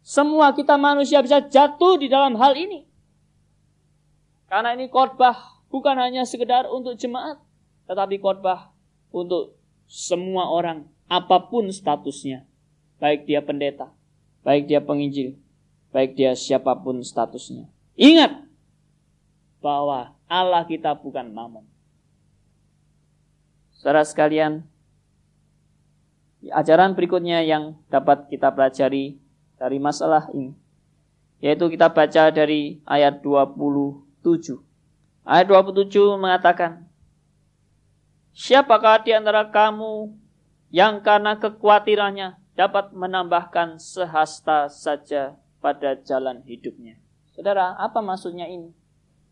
Semua 0.01 0.49
kita 0.57 0.81
manusia 0.81 1.21
bisa 1.21 1.37
jatuh 1.43 2.01
di 2.01 2.09
dalam 2.09 2.33
hal 2.39 2.57
ini. 2.57 2.89
Karena 4.49 4.73
ini 4.73 4.89
khotbah 4.89 5.60
bukan 5.71 5.95
hanya 5.97 6.27
sekedar 6.27 6.67
untuk 6.67 6.99
jemaat, 6.99 7.39
tetapi 7.87 8.19
khotbah 8.19 8.75
untuk 9.09 9.55
semua 9.87 10.51
orang, 10.51 10.85
apa 11.07 11.47
pun 11.47 11.71
statusnya. 11.71 12.43
Baik 12.99 13.25
dia 13.25 13.41
pendeta, 13.41 13.89
baik 14.45 14.69
dia 14.69 14.83
penginjil, 14.83 15.39
baik 15.89 16.13
dia 16.13 16.37
siapa 16.37 16.77
pun 16.77 17.01
statusnya. 17.01 17.65
Ingat 17.97 18.45
bahwa 19.63 20.13
Allah 20.29 20.67
kita 20.67 20.93
bukan 20.93 21.33
mamon. 21.33 21.65
Saudara 23.73 24.05
sekalian, 24.05 24.61
ajaran 26.53 26.93
berikutnya 26.93 27.41
yang 27.41 27.73
dapat 27.89 28.29
kita 28.29 28.53
pelajari 28.53 29.17
dari 29.57 29.77
masalah 29.81 30.29
ini, 30.37 30.53
yaitu 31.41 31.65
kita 31.73 31.89
baca 31.89 32.29
dari 32.29 32.85
ayat 32.85 33.25
20 33.25 34.11
7. 34.21 34.70
Ayat 35.31 35.47
27 35.47 36.19
mengatakan, 36.19 36.91
Siapakah 38.35 38.99
di 39.07 39.15
antara 39.15 39.47
kamu 39.47 40.11
yang 40.75 40.99
karena 40.99 41.39
kekhawatirannya 41.39 42.35
dapat 42.59 42.91
menambahkan 42.91 43.79
sehasta 43.79 44.67
saja 44.67 45.39
pada 45.63 45.95
jalan 46.03 46.43
hidupnya? 46.43 46.99
Saudara, 47.31 47.79
apa 47.79 48.03
maksudnya 48.03 48.43
ini? 48.51 48.75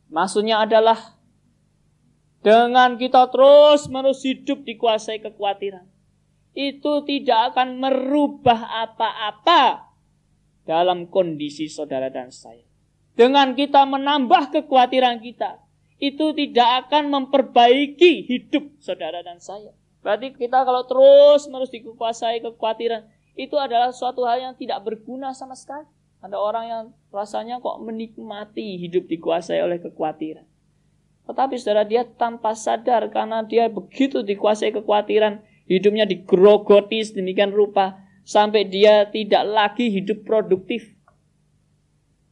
Maksudnya 0.07 0.63
adalah 0.63 1.19
dengan 2.39 2.95
kita 2.95 3.27
terus 3.27 3.91
menerus 3.91 4.23
hidup 4.23 4.63
dikuasai 4.63 5.19
kekhawatiran. 5.19 5.83
Itu 6.55 7.03
tidak 7.03 7.55
akan 7.55 7.75
merubah 7.75 8.87
apa-apa 8.87 9.91
dalam 10.63 11.11
kondisi 11.11 11.67
saudara 11.67 12.07
dan 12.07 12.31
saya 12.31 12.69
dengan 13.19 13.51
kita 13.51 13.83
menambah 13.83 14.55
kekhawatiran 14.55 15.19
kita, 15.19 15.59
itu 15.99 16.31
tidak 16.31 16.87
akan 16.87 17.11
memperbaiki 17.11 18.23
hidup 18.23 18.71
saudara 18.79 19.19
dan 19.19 19.43
saya. 19.43 19.75
Berarti 19.99 20.31
kita 20.31 20.63
kalau 20.63 20.87
terus 20.87 21.51
menerus 21.51 21.75
dikuasai 21.75 22.39
kekhawatiran, 22.39 23.03
itu 23.35 23.55
adalah 23.59 23.91
suatu 23.91 24.23
hal 24.23 24.39
yang 24.39 24.55
tidak 24.55 24.79
berguna 24.83 25.35
sama 25.35 25.59
sekali. 25.59 25.83
Ada 26.19 26.35
orang 26.35 26.65
yang 26.67 26.83
rasanya 27.11 27.63
kok 27.63 27.79
menikmati 27.83 28.79
hidup 28.79 29.07
dikuasai 29.07 29.59
oleh 29.63 29.79
kekhawatiran. 29.79 30.43
Tetapi 31.27 31.55
saudara 31.59 31.85
dia 31.85 32.03
tanpa 32.03 32.55
sadar 32.55 33.07
karena 33.11 33.43
dia 33.43 33.67
begitu 33.67 34.23
dikuasai 34.23 34.75
kekhawatiran, 34.75 35.43
hidupnya 35.69 36.07
digrogoti 36.07 37.05
sedemikian 37.05 37.51
rupa 37.53 38.01
sampai 38.25 38.67
dia 38.67 39.07
tidak 39.07 39.45
lagi 39.47 39.93
hidup 39.93 40.25
produktif. 40.27 40.98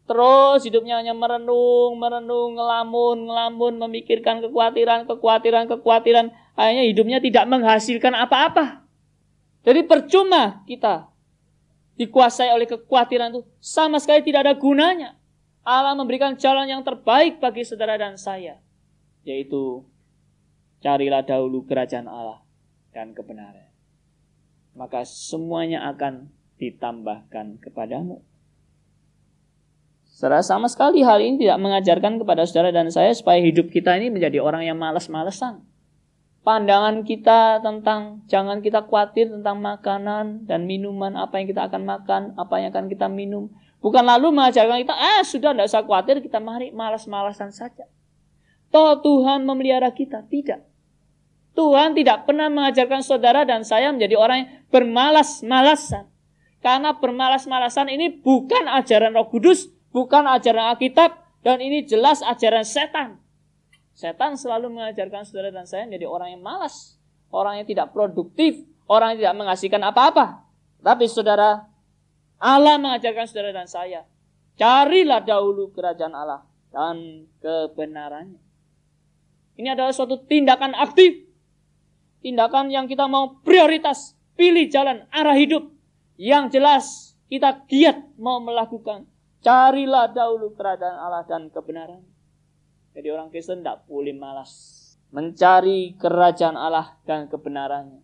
Terus 0.07 0.63
hidupnya 0.63 1.03
hanya 1.03 1.11
merenung, 1.11 1.99
merenung, 1.99 2.55
ngelamun, 2.55 3.27
ngelamun, 3.27 3.73
memikirkan 3.75 4.39
kekhawatiran, 4.39 5.03
kekhawatiran, 5.03 5.67
kekhawatiran. 5.67 6.31
Akhirnya 6.55 6.87
hidupnya 6.87 7.19
tidak 7.19 7.43
menghasilkan 7.51 8.15
apa-apa. 8.15 8.87
Jadi 9.67 9.83
percuma 9.83 10.63
kita 10.63 11.11
dikuasai 11.99 12.55
oleh 12.55 12.63
kekhawatiran 12.63 13.35
itu 13.35 13.43
sama 13.59 13.99
sekali 13.99 14.23
tidak 14.23 14.47
ada 14.47 14.53
gunanya. 14.55 15.19
Allah 15.67 15.99
memberikan 15.99 16.39
jalan 16.39 16.71
yang 16.71 16.87
terbaik 16.87 17.43
bagi 17.43 17.67
saudara 17.67 17.99
dan 17.99 18.15
saya. 18.15 18.63
Yaitu 19.27 19.83
carilah 20.79 21.19
dahulu 21.27 21.67
kerajaan 21.67 22.07
Allah 22.07 22.39
dan 22.95 23.11
kebenaran. 23.11 23.67
Maka 24.71 25.03
semuanya 25.03 25.83
akan 25.91 26.31
ditambahkan 26.55 27.59
kepadamu. 27.59 28.23
Saudara 30.17 30.41
sama 30.41 30.65
sekali 30.65 31.05
hal 31.05 31.21
ini 31.21 31.45
tidak 31.45 31.61
mengajarkan 31.61 32.17
kepada 32.17 32.41
saudara 32.49 32.73
dan 32.73 32.89
saya 32.89 33.13
supaya 33.13 33.37
hidup 33.37 33.69
kita 33.69 34.01
ini 34.01 34.09
menjadi 34.09 34.41
orang 34.41 34.65
yang 34.65 34.73
malas-malesan. 34.73 35.61
Pandangan 36.41 37.05
kita 37.05 37.61
tentang 37.61 38.25
jangan 38.25 38.65
kita 38.65 38.81
khawatir 38.89 39.29
tentang 39.29 39.61
makanan 39.61 40.49
dan 40.49 40.65
minuman 40.65 41.13
apa 41.13 41.37
yang 41.37 41.53
kita 41.53 41.69
akan 41.69 41.85
makan, 41.85 42.21
apa 42.33 42.49
yang 42.57 42.73
akan 42.73 42.89
kita 42.89 43.05
minum. 43.05 43.53
Bukan 43.77 44.01
lalu 44.01 44.33
mengajarkan 44.33 44.81
kita, 44.81 44.97
ah 44.97 45.21
sudah 45.21 45.53
tidak 45.53 45.69
usah 45.69 45.85
khawatir, 45.85 46.17
kita 46.17 46.41
mari 46.41 46.73
malas-malasan 46.73 47.53
saja. 47.53 47.85
Toh 48.73 48.97
Tuhan 48.97 49.45
memelihara 49.45 49.93
kita, 49.93 50.25
tidak. 50.33 50.65
Tuhan 51.53 51.93
tidak 51.93 52.25
pernah 52.25 52.49
mengajarkan 52.49 53.05
saudara 53.05 53.45
dan 53.45 53.61
saya 53.61 53.93
menjadi 53.93 54.17
orang 54.17 54.37
yang 54.41 54.49
bermalas-malasan. 54.73 56.09
Karena 56.57 56.97
bermalas-malasan 56.97 57.93
ini 57.93 58.17
bukan 58.17 58.65
ajaran 58.65 59.13
roh 59.13 59.29
kudus, 59.29 59.76
bukan 59.97 60.29
ajaran 60.29 60.77
Alkitab 60.77 61.41
dan 61.41 61.57
ini 61.57 61.81
jelas 61.81 62.21
ajaran 62.21 62.61
setan. 62.61 63.17
Setan 63.97 64.37
selalu 64.37 64.69
mengajarkan 64.77 65.25
saudara 65.25 65.49
dan 65.49 65.65
saya 65.65 65.89
menjadi 65.89 66.05
orang 66.05 66.37
yang 66.37 66.43
malas, 66.45 67.01
orang 67.33 67.57
yang 67.57 67.65
tidak 67.65 67.89
produktif, 67.89 68.61
orang 68.85 69.17
yang 69.17 69.25
tidak 69.25 69.35
menghasilkan 69.41 69.81
apa-apa. 69.81 70.45
Tapi 70.85 71.09
saudara, 71.09 71.65
Allah 72.37 72.77
mengajarkan 72.77 73.25
saudara 73.25 73.49
dan 73.49 73.65
saya, 73.65 74.05
carilah 74.53 75.25
dahulu 75.25 75.73
kerajaan 75.73 76.13
Allah 76.13 76.45
dan 76.69 77.25
kebenarannya. 77.41 78.37
Ini 79.57 79.73
adalah 79.73 79.89
suatu 79.89 80.21
tindakan 80.29 80.77
aktif. 80.77 81.25
Tindakan 82.21 82.69
yang 82.69 82.85
kita 82.85 83.09
mau 83.09 83.41
prioritas. 83.41 84.13
Pilih 84.37 84.69
jalan 84.69 85.09
arah 85.09 85.33
hidup. 85.33 85.73
Yang 86.21 86.61
jelas 86.61 86.85
kita 87.25 87.65
giat 87.65 87.97
mau 88.21 88.37
melakukan. 88.37 89.09
Carilah 89.41 90.09
dahulu 90.09 90.57
kerajaan 90.57 90.97
Allah 90.97 91.23
dan 91.29 91.53
kebenaran. 91.53 92.01
Jadi 92.97 93.07
orang 93.13 93.29
Kristen 93.29 93.61
tidak 93.61 93.85
boleh 93.85 94.17
malas. 94.17 94.73
Mencari 95.13 95.93
kerajaan 95.95 96.57
Allah 96.57 96.97
dan 97.05 97.29
kebenarannya. 97.29 98.01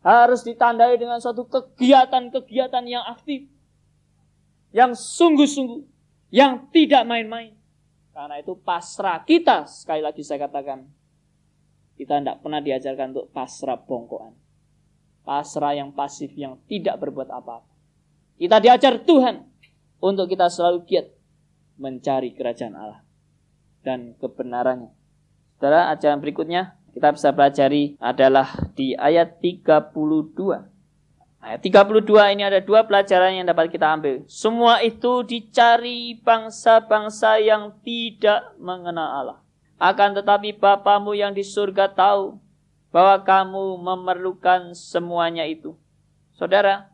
Harus 0.00 0.46
ditandai 0.46 0.96
dengan 0.96 1.18
suatu 1.18 1.44
kegiatan-kegiatan 1.50 2.84
yang 2.86 3.04
aktif. 3.10 3.50
Yang 4.70 5.02
sungguh-sungguh. 5.18 5.82
yang 6.30 6.70
tidak 6.70 7.02
main-main. 7.10 7.58
Karena 8.14 8.38
itu 8.38 8.54
pasrah 8.54 9.18
kita, 9.26 9.66
sekali 9.66 9.98
lagi 9.98 10.22
saya 10.22 10.46
katakan, 10.46 10.86
kita 11.98 12.22
tidak 12.22 12.38
pernah 12.38 12.62
diajarkan 12.62 13.10
untuk 13.10 13.34
pasrah 13.34 13.74
bongkoan. 13.82 14.38
Pasrah 15.26 15.74
yang 15.74 15.90
pasif, 15.90 16.30
yang 16.38 16.62
tidak 16.70 17.02
berbuat 17.02 17.34
apa-apa. 17.34 17.66
Kita 18.38 18.62
diajar 18.62 19.02
Tuhan 19.02 19.49
untuk 20.00 20.26
kita 20.32 20.48
selalu 20.48 20.84
giat 20.88 21.06
mencari 21.80 22.32
kerajaan 22.36 22.76
Allah 22.76 23.00
dan 23.84 24.16
kebenarannya. 24.20 24.92
Saudara, 25.56 25.92
ajaran 25.92 26.20
berikutnya 26.20 26.80
kita 26.90 27.14
bisa 27.14 27.30
pelajari 27.30 27.94
adalah 28.02 28.48
di 28.74 28.96
ayat 28.96 29.38
32. 29.38 29.94
Ayat 31.40 31.60
32 31.64 32.36
ini 32.36 32.44
ada 32.44 32.60
dua 32.60 32.84
pelajaran 32.84 33.32
yang 33.32 33.48
dapat 33.48 33.72
kita 33.72 33.88
ambil. 33.96 34.20
Semua 34.28 34.84
itu 34.84 35.24
dicari 35.24 36.20
bangsa-bangsa 36.20 37.40
yang 37.40 37.72
tidak 37.80 38.52
mengenal 38.60 39.08
Allah. 39.08 39.38
Akan 39.80 40.12
tetapi 40.12 40.60
Bapamu 40.60 41.16
yang 41.16 41.32
di 41.32 41.40
surga 41.40 41.88
tahu 41.96 42.36
bahwa 42.92 43.16
kamu 43.24 43.80
memerlukan 43.80 44.76
semuanya 44.76 45.48
itu. 45.48 45.72
Saudara, 46.36 46.92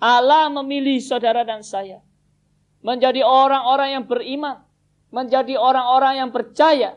Allah 0.00 0.48
memilih 0.48 0.98
saudara 0.98 1.44
dan 1.44 1.60
saya 1.60 2.00
menjadi 2.80 3.20
orang-orang 3.20 4.00
yang 4.00 4.04
beriman, 4.08 4.64
menjadi 5.12 5.60
orang-orang 5.60 6.24
yang 6.24 6.30
percaya. 6.32 6.96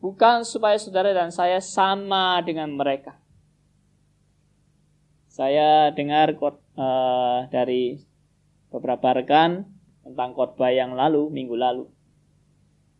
Bukan 0.00 0.42
supaya 0.42 0.80
saudara 0.80 1.14
dan 1.14 1.30
saya 1.30 1.60
sama 1.62 2.40
dengan 2.42 2.72
mereka 2.74 3.22
saya 5.32 5.88
dengar 5.96 6.36
uh, 6.76 7.48
dari 7.48 7.96
beberapa 8.68 9.16
rekan 9.16 9.64
tentang 10.04 10.36
khotbah 10.36 10.68
yang 10.68 10.92
lalu, 10.92 11.32
minggu 11.32 11.56
lalu, 11.56 11.88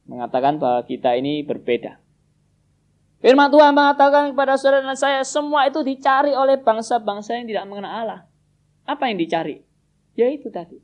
mengatakan 0.09 0.57
bahwa 0.57 0.81
kita 0.89 1.13
ini 1.13 1.45
berbeda. 1.45 2.01
Firman 3.23 3.55
Tuhan 3.55 3.71
mengatakan 3.71 4.35
kepada 4.35 4.59
saudara 4.59 4.83
dan 4.83 4.99
saya, 4.99 5.23
semua 5.23 5.71
itu 5.71 5.79
dicari 5.87 6.35
oleh 6.35 6.59
bangsa-bangsa 6.59 7.39
yang 7.39 7.47
tidak 7.47 7.65
mengenal 7.71 7.93
Allah. 7.95 8.21
Apa 8.83 9.07
yang 9.07 9.23
dicari? 9.23 9.63
Yaitu 10.19 10.51
tadi, 10.51 10.83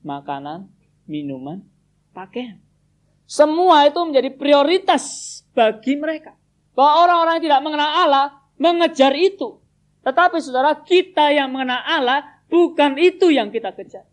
makanan, 0.00 0.72
minuman, 1.04 1.60
pakaian. 2.16 2.56
Semua 3.28 3.84
itu 3.84 4.00
menjadi 4.00 4.32
prioritas 4.32 5.04
bagi 5.52 6.00
mereka. 6.00 6.32
Bahwa 6.72 7.04
orang-orang 7.04 7.34
yang 7.38 7.46
tidak 7.52 7.62
mengenal 7.62 7.90
Allah 7.92 8.26
mengejar 8.56 9.12
itu. 9.12 9.60
Tetapi 10.00 10.40
saudara, 10.40 10.72
kita 10.80 11.28
yang 11.28 11.52
mengenal 11.52 11.84
Allah, 11.84 12.40
bukan 12.48 12.96
itu 12.96 13.28
yang 13.28 13.52
kita 13.52 13.76
kejar. 13.76 14.08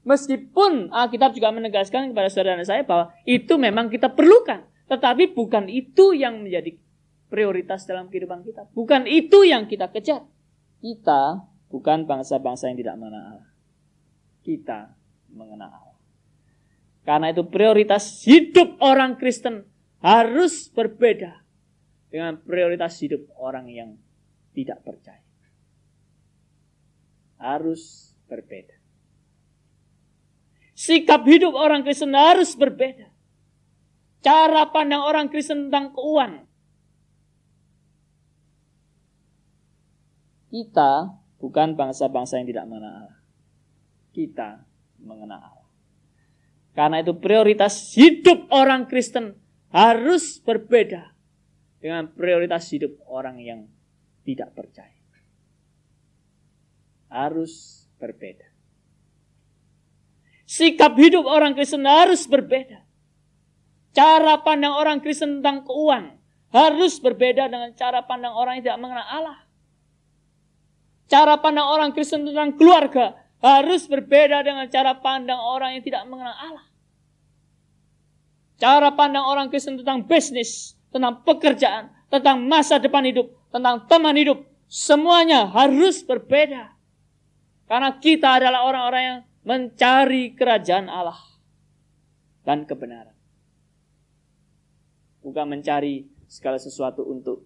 Meskipun 0.00 0.88
Alkitab 0.88 1.36
juga 1.36 1.52
menegaskan 1.52 2.08
kepada 2.08 2.32
saudara 2.32 2.64
saya 2.64 2.88
bahwa 2.88 3.12
itu 3.28 3.60
memang 3.60 3.92
kita 3.92 4.08
perlukan. 4.08 4.64
Tetapi 4.90 5.38
bukan 5.38 5.70
itu 5.70 6.10
yang 6.18 6.42
menjadi 6.42 6.74
prioritas 7.30 7.86
dalam 7.86 8.10
kehidupan 8.10 8.42
kita. 8.42 8.66
Bukan 8.74 9.06
itu 9.06 9.46
yang 9.46 9.70
kita 9.70 9.86
kejar. 9.94 10.26
Kita 10.82 11.46
bukan 11.70 12.10
bangsa-bangsa 12.10 12.74
yang 12.74 12.78
tidak 12.82 12.98
mengenal 12.98 13.38
Allah. 13.38 13.50
Kita 14.42 14.78
mengenal 15.30 15.70
Allah. 15.70 15.98
Karena 17.06 17.30
itu 17.30 17.46
prioritas 17.46 18.26
hidup 18.26 18.82
orang 18.82 19.14
Kristen 19.14 19.62
harus 20.02 20.66
berbeda 20.74 21.38
dengan 22.10 22.42
prioritas 22.42 22.98
hidup 22.98 23.30
orang 23.38 23.70
yang 23.70 23.94
tidak 24.50 24.82
percaya. 24.82 25.22
Harus 27.38 28.12
berbeda. 28.26 28.74
Sikap 30.74 31.22
hidup 31.28 31.54
orang 31.54 31.86
Kristen 31.86 32.10
harus 32.12 32.58
berbeda. 32.58 33.09
Cara 34.20 34.68
pandang 34.68 35.00
orang 35.00 35.32
Kristen 35.32 35.68
tentang 35.68 35.96
keuangan. 35.96 36.44
Kita 40.50 41.14
bukan 41.40 41.78
bangsa-bangsa 41.78 42.42
yang 42.42 42.48
tidak 42.50 42.66
mengenal 42.68 43.06
Allah. 43.06 43.20
Kita 44.12 44.48
mengenal 45.00 45.40
Allah. 45.40 45.68
Karena 46.76 46.96
itu 47.00 47.16
prioritas 47.16 47.96
hidup 47.96 48.50
orang 48.52 48.90
Kristen 48.90 49.38
harus 49.70 50.42
berbeda 50.42 51.14
dengan 51.80 52.10
prioritas 52.12 52.68
hidup 52.74 52.98
orang 53.08 53.40
yang 53.40 53.60
tidak 54.26 54.52
percaya. 54.52 55.00
Harus 57.10 57.86
berbeda. 57.98 58.46
Sikap 60.50 60.98
hidup 60.98 61.24
orang 61.30 61.54
Kristen 61.54 61.86
harus 61.86 62.26
berbeda. 62.26 62.89
Cara 63.90 64.38
pandang 64.40 64.74
orang 64.74 65.02
Kristen 65.02 65.40
tentang 65.40 65.66
keuangan 65.66 66.16
harus 66.50 66.98
berbeda 66.98 67.50
dengan 67.50 67.70
cara 67.74 68.02
pandang 68.06 68.34
orang 68.34 68.58
yang 68.58 68.64
tidak 68.66 68.80
mengenal 68.82 69.06
Allah. 69.06 69.38
Cara 71.10 71.34
pandang 71.42 71.66
orang 71.66 71.90
Kristen 71.90 72.22
tentang 72.22 72.54
keluarga 72.54 73.18
harus 73.42 73.90
berbeda 73.90 74.46
dengan 74.46 74.66
cara 74.70 74.94
pandang 74.98 75.38
orang 75.38 75.74
yang 75.78 75.82
tidak 75.82 76.06
mengenal 76.06 76.36
Allah. 76.38 76.66
Cara 78.60 78.94
pandang 78.94 79.24
orang 79.26 79.48
Kristen 79.50 79.80
tentang 79.80 80.06
bisnis, 80.06 80.78
tentang 80.92 81.24
pekerjaan, 81.26 81.90
tentang 82.12 82.44
masa 82.46 82.78
depan 82.78 83.02
hidup 83.08 83.40
tentang 83.50 83.84
teman 83.90 84.14
hidup, 84.14 84.46
semuanya 84.70 85.50
harus 85.50 86.06
berbeda. 86.06 86.70
Karena 87.66 87.90
kita 87.98 88.38
adalah 88.42 88.66
orang-orang 88.66 89.02
yang 89.02 89.20
mencari 89.46 90.34
kerajaan 90.34 90.90
Allah 90.90 91.18
dan 92.42 92.66
kebenaran. 92.66 93.14
Bukan 95.20 95.46
mencari 95.48 96.08
segala 96.26 96.56
sesuatu 96.56 97.04
untuk 97.04 97.44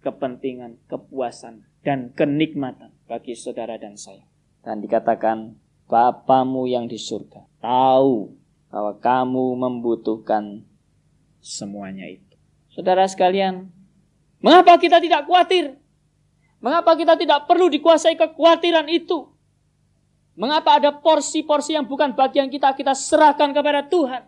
kepentingan, 0.00 0.78
kepuasan, 0.86 1.66
dan 1.82 2.14
kenikmatan 2.14 2.94
bagi 3.10 3.34
saudara 3.34 3.76
dan 3.76 3.98
saya. 3.98 4.24
Dan 4.62 4.84
dikatakan, 4.84 5.56
Bapamu 5.90 6.70
yang 6.70 6.86
di 6.86 6.94
surga 6.94 7.50
tahu 7.58 8.30
bahwa 8.70 8.92
kamu 9.02 9.46
membutuhkan 9.58 10.62
semuanya 11.42 12.06
itu. 12.06 12.38
Saudara 12.70 13.02
sekalian, 13.10 13.74
Mengapa 14.40 14.80
kita 14.80 14.98
tidak 14.98 15.28
khawatir? 15.28 15.76
Mengapa 16.60 16.96
kita 16.96 17.16
tidak 17.16 17.44
perlu 17.44 17.68
dikuasai 17.68 18.16
kekhawatiran 18.16 18.88
itu? 18.88 19.28
Mengapa 20.36 20.80
ada 20.80 20.90
porsi-porsi 20.96 21.76
yang 21.76 21.84
bukan 21.84 22.16
bagian 22.16 22.48
kita, 22.48 22.72
kita 22.72 22.96
serahkan 22.96 23.52
kepada 23.52 23.84
Tuhan? 23.84 24.24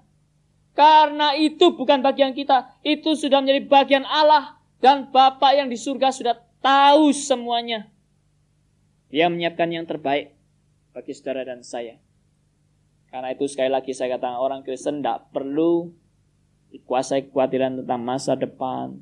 Karena 0.72 1.36
itu 1.36 1.76
bukan 1.76 2.00
bagian 2.00 2.32
kita, 2.32 2.80
itu 2.80 3.12
sudah 3.12 3.44
menjadi 3.44 3.68
bagian 3.68 4.04
Allah. 4.08 4.56
Dan 4.80 5.12
Bapa 5.12 5.54
yang 5.54 5.70
di 5.70 5.78
surga 5.78 6.10
sudah 6.10 6.34
tahu 6.58 7.12
semuanya. 7.14 7.92
Dia 9.12 9.28
menyiapkan 9.28 9.68
yang 9.68 9.84
terbaik 9.84 10.32
bagi 10.96 11.12
saudara 11.12 11.44
dan 11.44 11.60
saya. 11.60 12.00
Karena 13.12 13.28
itu 13.36 13.44
sekali 13.44 13.68
lagi 13.68 13.92
saya 13.92 14.16
katakan 14.16 14.40
orang 14.40 14.64
Kristen 14.64 15.04
tidak 15.04 15.28
perlu 15.36 15.92
dikuasai 16.72 17.28
kekhawatiran 17.28 17.84
tentang 17.84 18.00
masa 18.00 18.32
depan, 18.32 18.96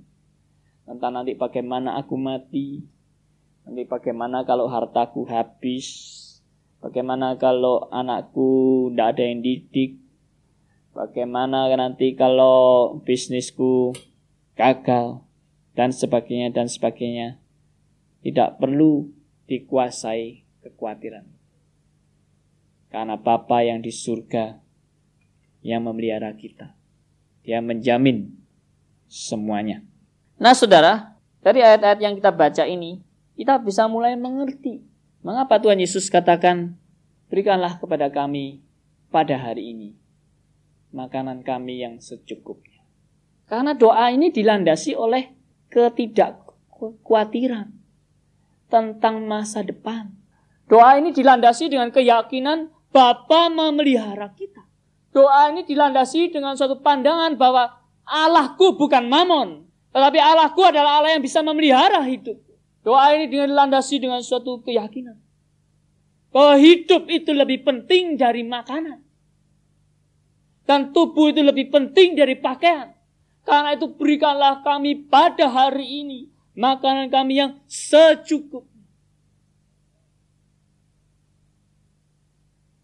tentang 0.82 1.14
nanti 1.14 1.38
bagaimana 1.38 1.94
aku 1.94 2.18
mati, 2.18 2.82
nanti 3.62 3.86
bagaimana 3.86 4.42
kalau 4.42 4.66
hartaku 4.66 5.22
habis, 5.30 5.86
bagaimana 6.82 7.38
kalau 7.38 7.86
anakku 7.94 8.90
tidak 8.90 9.14
ada 9.14 9.22
yang 9.22 9.38
didik, 9.46 10.02
bagaimana 10.94 11.70
nanti 11.76 12.14
kalau 12.14 12.98
bisnisku 13.04 13.94
gagal, 14.58 15.24
dan 15.80 15.96
sebagainya, 15.96 16.52
dan 16.52 16.68
sebagainya. 16.68 17.40
Tidak 18.20 18.60
perlu 18.60 19.08
dikuasai 19.48 20.44
kekhawatiran. 20.60 21.24
Karena 22.92 23.16
Bapa 23.16 23.64
yang 23.64 23.80
di 23.80 23.88
surga 23.88 24.60
yang 25.64 25.88
memelihara 25.88 26.36
kita. 26.36 26.76
Dia 27.40 27.64
menjamin 27.64 28.28
semuanya. 29.08 29.80
Nah 30.36 30.52
saudara, 30.52 31.16
dari 31.40 31.64
ayat-ayat 31.64 32.00
yang 32.04 32.12
kita 32.12 32.28
baca 32.28 32.68
ini, 32.68 33.00
kita 33.40 33.56
bisa 33.56 33.88
mulai 33.88 34.20
mengerti 34.20 34.84
mengapa 35.24 35.56
Tuhan 35.56 35.80
Yesus 35.80 36.12
katakan, 36.12 36.76
berikanlah 37.32 37.80
kepada 37.80 38.12
kami 38.12 38.60
pada 39.08 39.40
hari 39.40 39.72
ini 39.72 39.99
makanan 40.90 41.42
kami 41.46 41.82
yang 41.82 41.98
secukupnya. 41.98 42.82
Karena 43.50 43.74
doa 43.74 44.10
ini 44.14 44.30
dilandasi 44.30 44.94
oleh 44.94 45.34
ketidakkhawatiran 45.70 47.68
tentang 48.70 49.26
masa 49.26 49.66
depan. 49.66 50.14
Doa 50.70 50.94
ini 51.02 51.10
dilandasi 51.10 51.66
dengan 51.66 51.90
keyakinan 51.90 52.70
Bapa 52.90 53.50
memelihara 53.50 54.30
kita. 54.34 54.62
Doa 55.10 55.50
ini 55.50 55.66
dilandasi 55.66 56.30
dengan 56.30 56.54
suatu 56.54 56.78
pandangan 56.78 57.34
bahwa 57.34 57.74
Allahku 58.06 58.78
bukan 58.78 59.10
mamon, 59.10 59.66
tetapi 59.90 60.18
Allahku 60.18 60.62
adalah 60.62 61.02
Allah 61.02 61.18
yang 61.18 61.22
bisa 61.22 61.42
memelihara 61.42 62.02
hidup. 62.06 62.38
Doa 62.86 63.14
ini 63.18 63.26
dilandasi 63.26 63.98
dengan 63.98 64.22
suatu 64.22 64.62
keyakinan. 64.62 65.18
Bahwa 66.30 66.54
hidup 66.58 67.10
itu 67.10 67.34
lebih 67.34 67.66
penting 67.66 68.14
dari 68.14 68.46
makanan. 68.46 69.09
Dan 70.70 70.94
tubuh 70.94 71.34
itu 71.34 71.42
lebih 71.42 71.66
penting 71.66 72.14
dari 72.14 72.38
pakaian. 72.38 72.94
Karena 73.42 73.74
itu 73.74 73.90
berikanlah 73.90 74.62
kami 74.62 75.02
pada 75.10 75.50
hari 75.50 76.06
ini 76.06 76.30
makanan 76.54 77.10
kami 77.10 77.42
yang 77.42 77.58
secukup. 77.66 78.62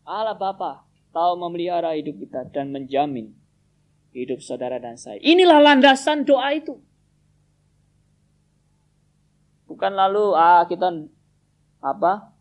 Allah 0.02 0.34
Bapa 0.34 0.82
tahu 1.14 1.38
memelihara 1.38 1.94
hidup 1.94 2.18
kita 2.26 2.50
dan 2.50 2.74
menjamin 2.74 3.30
hidup 4.10 4.42
saudara 4.42 4.82
dan 4.82 4.98
saya. 4.98 5.22
Inilah 5.22 5.62
landasan 5.62 6.26
doa 6.26 6.58
itu. 6.58 6.82
Bukan 9.70 9.94
lalu 9.94 10.34
ah 10.34 10.66
kita 10.66 10.90
apa? 11.78 12.34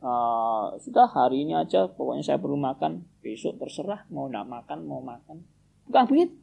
Uh, 0.00 0.80
sudah 0.80 1.04
hari 1.04 1.44
ini 1.44 1.52
aja 1.52 1.84
pokoknya 1.84 2.24
saya 2.24 2.40
perlu 2.40 2.56
makan 2.56 3.09
besok 3.20 3.60
terserah 3.60 4.08
mau 4.08 4.26
nak 4.26 4.48
makan 4.48 4.78
mau 4.84 5.04
makan. 5.04 5.44
Bukan 5.88 6.04
begitu. 6.08 6.34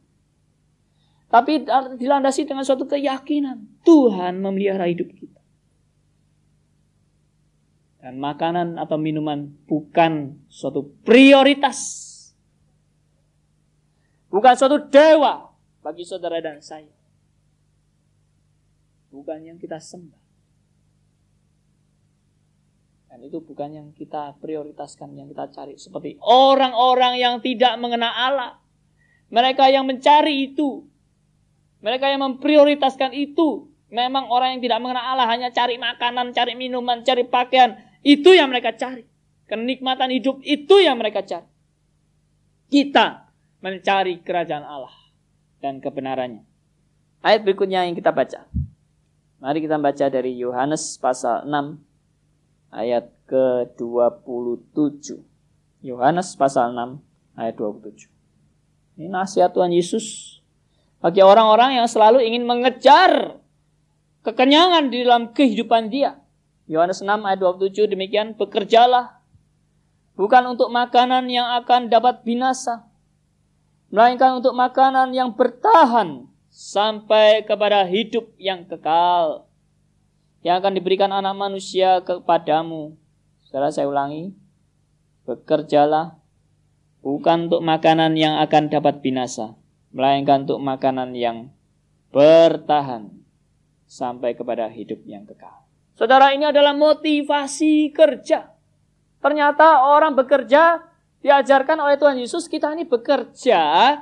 Tapi 1.28 1.68
dilandasi 2.00 2.48
dengan 2.48 2.64
suatu 2.64 2.88
keyakinan. 2.88 3.84
Tuhan 3.84 4.40
memelihara 4.40 4.88
hidup 4.88 5.12
kita. 5.12 5.40
Dan 8.00 8.16
makanan 8.22 8.80
atau 8.80 8.96
minuman 8.96 9.52
bukan 9.68 10.40
suatu 10.48 10.88
prioritas. 11.04 12.06
Bukan 14.32 14.54
suatu 14.56 14.80
dewa 14.88 15.52
bagi 15.84 16.06
saudara 16.08 16.40
dan 16.40 16.64
saya. 16.64 16.94
Bukan 19.12 19.44
yang 19.44 19.60
kita 19.60 19.76
sembah. 19.76 20.17
Dan 23.18 23.34
itu 23.34 23.42
bukan 23.42 23.74
yang 23.74 23.90
kita 23.98 24.38
prioritaskan, 24.38 25.10
yang 25.18 25.26
kita 25.26 25.50
cari. 25.50 25.74
Seperti 25.74 26.22
orang-orang 26.22 27.18
yang 27.18 27.42
tidak 27.42 27.74
mengenal 27.82 28.14
Allah. 28.14 28.62
Mereka 29.34 29.74
yang 29.74 29.90
mencari 29.90 30.46
itu. 30.54 30.86
Mereka 31.82 32.14
yang 32.14 32.22
memprioritaskan 32.22 33.10
itu. 33.18 33.74
Memang 33.90 34.30
orang 34.30 34.54
yang 34.54 34.62
tidak 34.62 34.78
mengenal 34.78 35.02
Allah 35.02 35.26
hanya 35.34 35.50
cari 35.50 35.82
makanan, 35.82 36.30
cari 36.30 36.54
minuman, 36.54 37.02
cari 37.02 37.26
pakaian. 37.26 37.74
Itu 38.06 38.38
yang 38.38 38.54
mereka 38.54 38.78
cari. 38.78 39.02
Kenikmatan 39.50 40.14
hidup 40.14 40.38
itu 40.46 40.78
yang 40.78 40.94
mereka 40.94 41.26
cari. 41.26 41.50
Kita 42.70 43.34
mencari 43.58 44.22
kerajaan 44.22 44.62
Allah 44.62 44.94
dan 45.58 45.82
kebenarannya. 45.82 46.46
Ayat 47.18 47.42
berikutnya 47.42 47.82
yang 47.82 47.98
kita 47.98 48.14
baca. 48.14 48.46
Mari 49.42 49.58
kita 49.58 49.74
baca 49.74 50.06
dari 50.06 50.38
Yohanes 50.38 51.02
pasal 51.02 51.42
6 51.50 51.87
ayat 52.72 53.08
ke-27. 53.28 55.20
Yohanes 55.84 56.34
pasal 56.34 56.74
6 56.74 57.00
ayat 57.38 57.54
27. 57.56 58.08
Ini 58.98 59.06
nasihat 59.08 59.54
Tuhan 59.54 59.70
Yesus 59.70 60.38
bagi 60.98 61.22
orang-orang 61.22 61.78
yang 61.78 61.86
selalu 61.86 62.26
ingin 62.26 62.42
mengejar 62.42 63.38
kekenyangan 64.26 64.90
di 64.90 65.06
dalam 65.06 65.30
kehidupan 65.30 65.88
dia. 65.88 66.18
Yohanes 66.68 67.00
6 67.00 67.08
ayat 67.08 67.40
27 67.40 67.88
demikian, 67.88 68.36
bekerjalah 68.36 69.22
bukan 70.18 70.52
untuk 70.52 70.68
makanan 70.68 71.30
yang 71.32 71.48
akan 71.64 71.88
dapat 71.88 72.26
binasa, 72.26 72.84
melainkan 73.88 74.36
untuk 74.36 74.52
makanan 74.52 75.16
yang 75.16 75.32
bertahan 75.32 76.28
sampai 76.52 77.46
kepada 77.46 77.88
hidup 77.88 78.28
yang 78.36 78.68
kekal 78.68 79.47
yang 80.42 80.62
akan 80.62 80.78
diberikan 80.78 81.10
anak 81.10 81.34
manusia 81.34 82.02
kepadamu. 82.02 82.94
Saudara 83.46 83.72
saya 83.72 83.88
ulangi, 83.88 84.36
bekerjalah 85.24 86.20
bukan 87.02 87.48
untuk 87.48 87.62
makanan 87.64 88.14
yang 88.14 88.38
akan 88.42 88.68
dapat 88.68 89.00
binasa, 89.00 89.56
melainkan 89.90 90.44
untuk 90.44 90.60
makanan 90.60 91.16
yang 91.16 91.50
bertahan 92.12 93.12
sampai 93.88 94.36
kepada 94.36 94.68
hidup 94.68 95.00
yang 95.08 95.24
kekal. 95.24 95.64
Saudara 95.96 96.30
ini 96.30 96.46
adalah 96.46 96.76
motivasi 96.76 97.90
kerja. 97.90 98.54
Ternyata 99.18 99.82
orang 99.82 100.14
bekerja 100.14 100.78
diajarkan 101.18 101.82
oleh 101.82 101.98
Tuhan 101.98 102.22
Yesus 102.22 102.46
kita 102.46 102.70
ini 102.78 102.86
bekerja, 102.86 103.96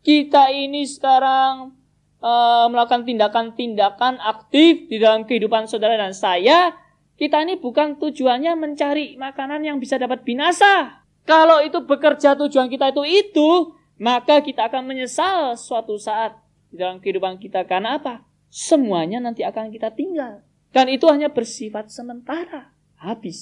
kita 0.00 0.48
ini 0.48 0.88
sekarang 0.88 1.76
uh, 2.22 2.70
melakukan 2.70 3.04
tindakan-tindakan 3.04 4.22
aktif 4.22 4.86
di 4.86 5.02
dalam 5.02 5.26
kehidupan 5.26 5.66
saudara 5.66 5.98
dan 5.98 6.14
saya, 6.14 6.72
kita 7.18 7.42
ini 7.42 7.58
bukan 7.58 7.98
tujuannya 7.98 8.54
mencari 8.56 9.18
makanan 9.18 9.66
yang 9.66 9.76
bisa 9.82 9.98
dapat 9.98 10.22
binasa. 10.22 11.02
Kalau 11.26 11.62
itu 11.62 11.82
bekerja 11.82 12.34
tujuan 12.38 12.66
kita 12.70 12.94
itu 12.94 13.02
itu, 13.04 13.50
maka 13.98 14.42
kita 14.42 14.66
akan 14.70 14.82
menyesal 14.86 15.54
suatu 15.54 15.98
saat 15.98 16.38
di 16.70 16.80
dalam 16.80 16.98
kehidupan 16.98 17.38
kita. 17.38 17.62
Karena 17.66 17.98
apa? 17.98 18.26
Semuanya 18.50 19.22
nanti 19.22 19.46
akan 19.46 19.70
kita 19.70 19.94
tinggal. 19.94 20.42
Dan 20.72 20.88
itu 20.88 21.04
hanya 21.06 21.30
bersifat 21.30 21.92
sementara. 21.92 22.72
Habis. 22.98 23.38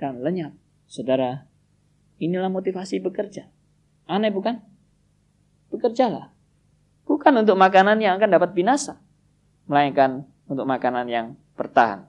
Dan 0.00 0.24
lenyap. 0.24 0.56
Saudara, 0.90 1.46
inilah 2.18 2.50
motivasi 2.50 2.98
bekerja. 2.98 3.46
Aneh 4.08 4.32
bukan? 4.32 4.58
Bekerjalah 5.70 6.35
Bukan 7.16 7.32
untuk 7.32 7.56
makanan 7.56 7.96
yang 7.96 8.20
akan 8.20 8.28
dapat 8.28 8.52
binasa. 8.52 9.00
Melainkan 9.64 10.28
untuk 10.52 10.68
makanan 10.68 11.08
yang 11.08 11.32
bertahan. 11.56 12.04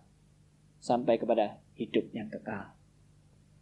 Sampai 0.83 1.15
kepada 1.15 1.63
hidup 1.79 2.11
yang 2.11 2.27
kekal. 2.27 2.75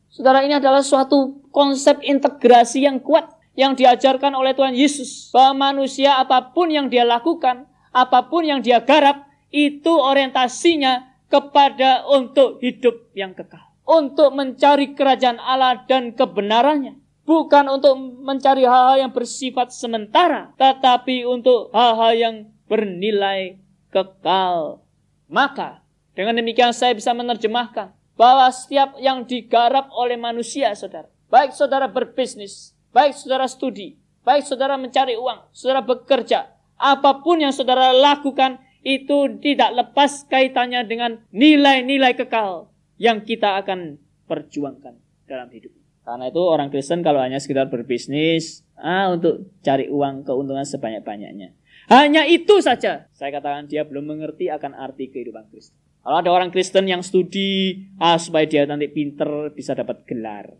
Saudara 0.09 0.41
ini 0.41 0.57
adalah 0.57 0.81
suatu 0.81 1.45
konsep 1.53 2.01
integrasi 2.01 2.89
yang 2.89 2.97
kuat. 2.97 3.29
Yang 3.53 3.85
diajarkan 3.85 4.33
oleh 4.33 4.57
Tuhan 4.57 4.73
Yesus. 4.73 5.29
Bahwa 5.29 5.69
manusia 5.69 6.17
apa 6.17 6.49
pun 6.49 6.73
yang 6.73 6.89
dia 6.89 7.05
lakukan. 7.05 7.69
Apa 7.93 8.25
pun 8.25 8.41
yang 8.41 8.65
dia 8.65 8.81
garap. 8.81 9.29
Itu 9.53 10.01
orientasinya 10.01 11.13
kepada 11.29 12.09
untuk 12.09 12.57
hidup 12.57 13.13
yang 13.13 13.37
kekal. 13.37 13.61
Untuk 13.85 14.33
mencari 14.33 14.97
kerajaan 14.97 15.37
Allah 15.37 15.85
dan 15.85 16.09
kebenarannya 16.17 17.04
bukan 17.25 17.65
untuk 17.67 17.97
mencari 18.21 18.63
hal-hal 18.63 19.09
yang 19.09 19.11
bersifat 19.11 19.73
sementara, 19.73 20.53
tetapi 20.55 21.25
untuk 21.25 21.73
hal-hal 21.73 22.13
yang 22.13 22.35
bernilai 22.69 23.59
kekal. 23.89 24.85
Maka, 25.25 25.81
dengan 26.13 26.37
demikian 26.37 26.71
saya 26.71 26.93
bisa 26.93 27.11
menerjemahkan 27.11 27.91
bahwa 28.15 28.47
setiap 28.53 28.95
yang 29.01 29.25
digarap 29.27 29.91
oleh 29.91 30.15
manusia, 30.15 30.71
saudara, 30.77 31.09
baik 31.27 31.51
saudara 31.51 31.89
berbisnis, 31.89 32.71
baik 32.95 33.17
saudara 33.17 33.49
studi, 33.49 33.99
baik 34.23 34.45
saudara 34.47 34.79
mencari 34.79 35.19
uang, 35.19 35.51
saudara 35.51 35.83
bekerja, 35.83 36.55
apa 36.79 37.19
pun 37.19 37.43
yang 37.43 37.51
saudara 37.51 37.91
lakukan 37.91 38.61
itu 38.85 39.41
tidak 39.41 39.73
lepas 39.73 40.29
kaitannya 40.29 40.85
dengan 40.85 41.17
nilai-nilai 41.33 42.13
kekal 42.13 42.69
yang 43.01 43.25
kita 43.25 43.59
akan 43.59 43.97
perjuangkan 44.29 44.95
dalam 45.25 45.49
hidup. 45.49 45.84
Karena 46.05 46.29
itu 46.29 46.37
orang 46.37 46.69
Kristen 46.69 47.01
kalau 47.01 47.17
hanya 47.17 47.41
sekedar 47.41 47.65
berbisnis, 47.65 48.61
ah 48.77 49.09
untuk 49.09 49.49
cari 49.65 49.89
uang 49.89 50.21
keuntungan 50.21 50.61
sebanyak-banyaknya. 50.61 51.57
Hanya 51.89 52.29
itu 52.29 52.61
saja. 52.61 53.09
Saya 53.09 53.29
katakan 53.33 53.65
dia 53.65 53.89
belum 53.89 54.05
mengerti 54.13 54.53
akan 54.53 54.77
arti 54.77 55.09
kehidupan 55.09 55.49
Kristen. 55.49 55.73
Kalau 56.05 56.21
ada 56.21 56.29
orang 56.29 56.53
Kristen 56.53 56.85
yang 56.85 57.01
studi, 57.01 57.89
ah 57.97 58.21
supaya 58.21 58.45
dia 58.45 58.69
nanti 58.69 58.85
pinter 58.85 59.49
bisa 59.49 59.73
dapat 59.73 60.05
gelar. 60.05 60.53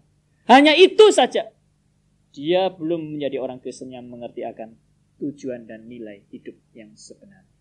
Hanya 0.50 0.74
itu 0.74 1.14
saja. 1.14 1.54
Dia 2.34 2.74
belum 2.74 3.14
menjadi 3.16 3.38
orang 3.38 3.62
Kristen 3.62 3.94
yang 3.94 4.10
mengerti 4.10 4.42
akan 4.42 4.74
tujuan 5.22 5.70
dan 5.70 5.86
nilai 5.86 6.26
hidup 6.34 6.58
yang 6.74 6.90
sebenarnya. 6.98 7.54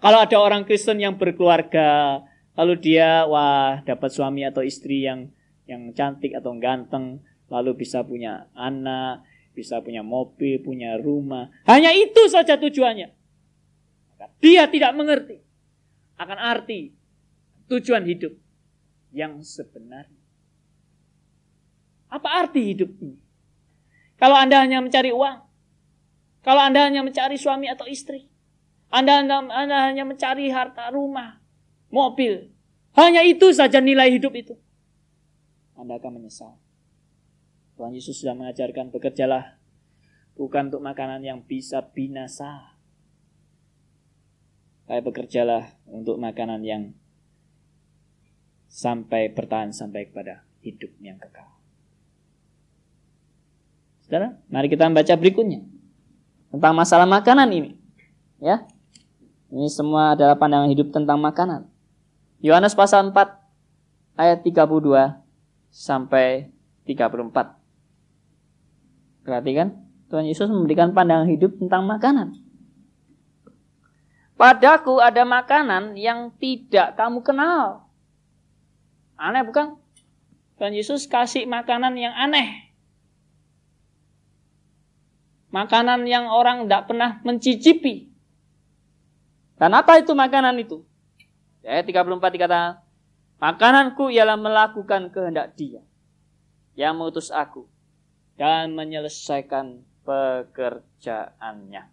Kalau 0.00 0.24
ada 0.24 0.36
orang 0.40 0.64
Kristen 0.64 0.96
yang 0.96 1.20
berkeluarga, 1.20 2.22
lalu 2.56 2.74
dia 2.80 3.28
wah 3.28 3.84
dapat 3.84 4.08
suami 4.08 4.48
atau 4.48 4.64
istri 4.64 5.04
yang 5.04 5.28
yang 5.68 5.92
cantik 5.92 6.32
atau 6.32 6.56
ganteng, 6.56 7.20
lalu 7.52 7.76
bisa 7.76 8.00
punya 8.00 8.48
anak, 8.56 9.22
bisa 9.52 9.84
punya 9.84 10.00
mobil, 10.00 10.64
punya 10.64 10.96
rumah. 10.96 11.52
Hanya 11.68 11.92
itu 11.92 12.24
saja 12.32 12.56
tujuannya. 12.56 13.12
Dia 14.40 14.64
tidak 14.66 14.96
mengerti 14.96 15.44
akan 16.18 16.38
arti 16.40 16.96
tujuan 17.68 18.02
hidup 18.08 18.32
yang 19.12 19.44
sebenarnya. 19.44 20.18
Apa 22.08 22.48
arti 22.48 22.72
hidup 22.72 22.88
ini? 23.04 23.20
Kalau 24.16 24.34
Anda 24.34 24.64
hanya 24.64 24.80
mencari 24.80 25.12
uang, 25.12 25.38
kalau 26.40 26.62
Anda 26.64 26.88
hanya 26.88 27.04
mencari 27.04 27.36
suami 27.36 27.68
atau 27.68 27.84
istri, 27.84 28.26
Anda, 28.88 29.20
anda, 29.20 29.44
anda 29.52 29.84
hanya 29.84 30.08
mencari 30.08 30.48
harta 30.48 30.88
rumah, 30.88 31.36
mobil, 31.92 32.48
hanya 32.96 33.20
itu 33.20 33.52
saja 33.52 33.84
nilai 33.84 34.16
hidup 34.16 34.32
itu. 34.32 34.56
Anda 35.78 36.02
akan 36.02 36.18
menyesal. 36.18 36.58
Tuhan 37.78 37.94
Yesus 37.94 38.18
sudah 38.18 38.34
mengajarkan 38.34 38.90
bekerjalah 38.90 39.54
bukan 40.34 40.74
untuk 40.74 40.82
makanan 40.82 41.22
yang 41.22 41.46
bisa 41.46 41.78
binasa. 41.94 42.74
Tapi 44.90 44.98
bekerjalah 45.06 45.78
untuk 45.86 46.18
makanan 46.18 46.66
yang 46.66 46.90
sampai 48.66 49.30
bertahan 49.30 49.70
sampai 49.70 50.10
kepada 50.10 50.42
hidup 50.66 50.90
yang 50.98 51.22
kekal. 51.22 51.46
Saudara, 54.02 54.34
mari 54.50 54.66
kita 54.66 54.90
membaca 54.90 55.14
berikutnya 55.14 55.62
tentang 56.50 56.74
masalah 56.74 57.06
makanan 57.06 57.48
ini. 57.54 57.70
Ya. 58.42 58.66
Ini 59.48 59.68
semua 59.70 60.18
adalah 60.18 60.34
pandangan 60.34 60.68
hidup 60.68 60.90
tentang 60.90 61.20
makanan. 61.22 61.70
Yohanes 62.42 62.74
pasal 62.74 63.14
4 63.14 63.14
ayat 64.18 64.42
32 64.42 65.27
sampai 65.78 66.50
34. 66.90 67.54
Perhatikan, 69.22 69.78
Tuhan 70.10 70.26
Yesus 70.26 70.50
memberikan 70.50 70.90
pandangan 70.90 71.30
hidup 71.30 71.54
tentang 71.62 71.86
makanan. 71.86 72.34
Padaku 74.34 74.98
ada 74.98 75.22
makanan 75.22 75.94
yang 75.94 76.34
tidak 76.42 76.98
kamu 76.98 77.22
kenal. 77.22 77.86
Aneh 79.14 79.46
bukan? 79.46 79.78
Tuhan 80.58 80.74
Yesus 80.74 81.06
kasih 81.06 81.46
makanan 81.46 81.94
yang 81.94 82.14
aneh. 82.14 82.74
Makanan 85.54 86.06
yang 86.10 86.26
orang 86.26 86.66
tidak 86.66 86.90
pernah 86.90 87.10
mencicipi. 87.22 88.10
Dan 89.58 89.74
apa 89.74 89.98
itu 89.98 90.14
makanan 90.14 90.54
itu? 90.58 90.86
Ayat 91.66 91.86
34 91.86 92.34
dikatakan, 92.34 92.87
Makananku 93.38 94.10
ialah 94.10 94.34
melakukan 94.34 95.14
kehendak 95.14 95.54
dia 95.54 95.82
yang 96.74 96.98
mengutus 96.98 97.30
aku 97.30 97.70
dan 98.34 98.74
menyelesaikan 98.74 99.86
pekerjaannya. 100.02 101.86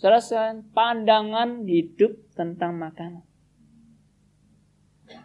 Selesai 0.00 0.64
pandangan 0.72 1.68
hidup 1.68 2.16
tentang 2.32 2.80
makanan. 2.80 3.24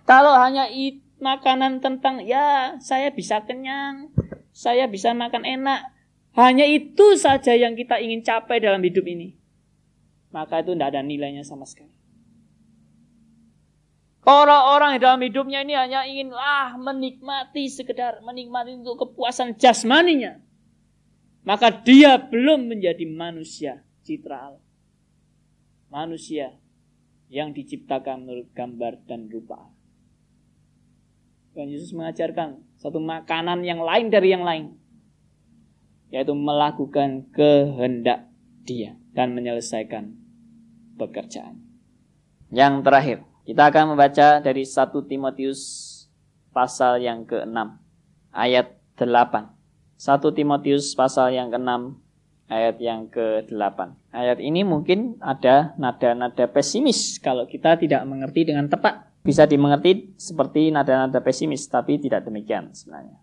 Kalau 0.04 0.36
hanya 0.36 0.68
makanan 1.24 1.80
tentang 1.80 2.20
ya 2.28 2.76
saya 2.84 3.16
bisa 3.16 3.48
kenyang, 3.48 4.12
saya 4.52 4.92
bisa 4.92 5.16
makan 5.16 5.48
enak, 5.48 5.96
hanya 6.36 6.68
itu 6.68 7.16
saja 7.16 7.56
yang 7.56 7.80
kita 7.80 8.04
ingin 8.04 8.20
capai 8.20 8.60
dalam 8.60 8.84
hidup 8.84 9.08
ini. 9.08 9.40
Maka 10.36 10.60
itu 10.60 10.76
tidak 10.76 10.92
ada 10.92 11.00
nilainya 11.00 11.48
sama 11.48 11.64
sekali. 11.64 11.95
Orang-orang 14.26 14.98
yang 14.98 15.04
dalam 15.06 15.22
hidupnya 15.22 15.62
ini 15.62 15.78
hanya 15.78 16.02
ingin 16.02 16.34
ah 16.34 16.74
menikmati 16.82 17.70
sekedar 17.70 18.26
menikmati 18.26 18.74
untuk 18.74 19.06
kepuasan 19.06 19.54
jasmaninya. 19.54 20.42
Maka 21.46 21.70
dia 21.70 22.18
belum 22.18 22.74
menjadi 22.74 23.06
manusia 23.06 23.86
citra 24.02 24.50
Allah. 24.50 24.66
Manusia 25.94 26.58
yang 27.30 27.54
diciptakan 27.54 28.26
menurut 28.26 28.50
gambar 28.54 29.02
dan 29.06 29.30
rupa 29.30 29.70
Dan 31.54 31.70
Yesus 31.72 31.94
mengajarkan 31.94 32.66
satu 32.82 32.98
makanan 32.98 33.62
yang 33.62 33.80
lain 33.86 34.10
dari 34.10 34.34
yang 34.34 34.42
lain. 34.42 34.74
Yaitu 36.10 36.34
melakukan 36.34 37.30
kehendak 37.30 38.26
dia 38.66 38.98
dan 39.14 39.38
menyelesaikan 39.38 40.18
pekerjaan. 40.98 41.62
Yang 42.50 42.74
terakhir, 42.84 43.20
kita 43.46 43.70
akan 43.70 43.94
membaca 43.94 44.42
dari 44.42 44.66
1 44.66 44.90
Timotius 45.06 45.62
pasal 46.50 46.98
yang 46.98 47.30
ke-6 47.30 47.58
ayat 48.34 48.74
8. 48.98 49.06
1 49.06 50.38
Timotius 50.38 50.98
pasal 50.98 51.38
yang 51.38 51.54
ke-6 51.54 52.02
ayat 52.50 52.82
yang 52.82 53.06
ke-8. 53.06 53.80
Ayat 54.10 54.42
ini 54.42 54.66
mungkin 54.66 55.22
ada 55.22 55.78
nada-nada 55.78 56.50
pesimis 56.50 57.22
kalau 57.22 57.46
kita 57.46 57.78
tidak 57.78 58.02
mengerti 58.10 58.50
dengan 58.50 58.66
tepat. 58.66 59.14
Bisa 59.26 59.50
dimengerti 59.50 60.14
seperti 60.22 60.70
nada-nada 60.70 61.18
pesimis, 61.18 61.66
tapi 61.66 61.98
tidak 61.98 62.30
demikian 62.30 62.70
sebenarnya. 62.74 63.18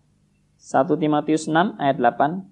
1 0.59 0.99
Timotius 0.99 1.47
6 1.47 1.79
ayat 1.79 1.99
8. 1.99 2.43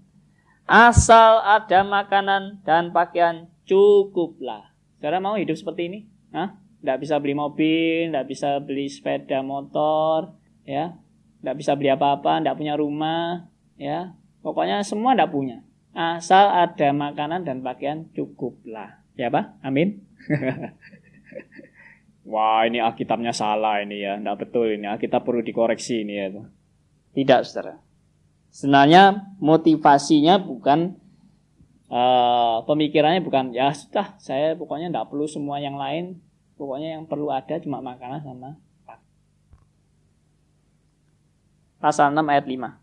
Asal 0.67 1.43
ada 1.43 1.83
makanan 1.83 2.63
dan 2.63 2.95
pakaian 2.95 3.51
cukuplah. 3.67 4.71
Saudara 4.99 5.19
mau 5.19 5.35
hidup 5.35 5.59
seperti 5.59 5.81
ini? 5.91 5.99
Hah? 6.31 6.55
Tidak 6.81 6.97
bisa 6.97 7.15
beli 7.21 7.37
mobil, 7.37 8.09
tidak 8.09 8.25
bisa 8.25 8.57
beli 8.57 8.89
sepeda 8.89 9.45
motor, 9.45 10.33
ya, 10.65 10.97
tidak 11.39 11.55
bisa 11.61 11.77
beli 11.77 11.93
apa-apa, 11.93 12.41
tidak 12.41 12.57
punya 12.57 12.73
rumah, 12.73 13.45
ya, 13.77 14.17
pokoknya 14.41 14.81
semua 14.81 15.13
tidak 15.13 15.29
punya. 15.29 15.61
Asal 15.93 16.49
ada 16.49 16.89
makanan 16.89 17.45
dan 17.45 17.61
pakaian 17.61 18.09
cukuplah, 18.17 19.05
ya 19.13 19.29
pak, 19.29 19.61
amin. 19.61 20.01
Wah 22.31 22.65
ini 22.65 22.81
Alkitabnya 22.81 23.33
salah 23.33 23.81
ini 23.81 24.01
ya, 24.01 24.17
tidak 24.17 24.45
betul 24.45 24.73
ini 24.73 24.89
Alkitab 24.89 25.21
perlu 25.21 25.45
dikoreksi 25.45 26.01
ini 26.01 26.13
ya. 26.17 26.29
Tidak 27.11 27.39
saudara. 27.45 27.77
Sebenarnya 28.51 29.35
motivasinya 29.41 30.39
bukan 30.39 31.01
uh, 31.91 32.63
pemikirannya 32.63 33.21
bukan 33.21 33.51
ya 33.51 33.75
sudah 33.75 34.15
saya 34.17 34.55
pokoknya 34.55 34.89
tidak 34.89 35.11
perlu 35.11 35.27
semua 35.27 35.59
yang 35.59 35.75
lain 35.75 36.23
Pokoknya 36.61 37.01
yang 37.01 37.09
perlu 37.09 37.33
ada 37.33 37.57
cuma 37.57 37.81
makanan 37.81 38.21
sama 38.21 38.53
Pasal 41.81 42.13
6 42.13 42.21
ayat 42.29 42.45
5. 42.45 42.77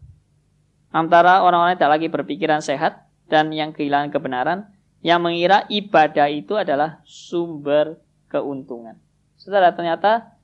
Antara 0.91 1.47
orang-orang 1.47 1.79
yang 1.79 1.83
tak 1.87 1.93
lagi 1.95 2.11
berpikiran 2.11 2.59
sehat 2.59 3.07
dan 3.31 3.55
yang 3.55 3.71
kehilangan 3.71 4.11
kebenaran, 4.11 4.75
yang 5.07 5.23
mengira 5.23 5.63
ibadah 5.71 6.27
itu 6.27 6.59
adalah 6.59 6.99
sumber 7.07 8.03
keuntungan. 8.27 8.99
Saudara, 9.39 9.71
ternyata 9.71 10.35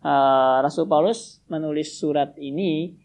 uh, 0.00 0.64
Rasul 0.64 0.88
Paulus 0.88 1.44
menulis 1.52 2.00
surat 2.00 2.32
ini 2.40 2.96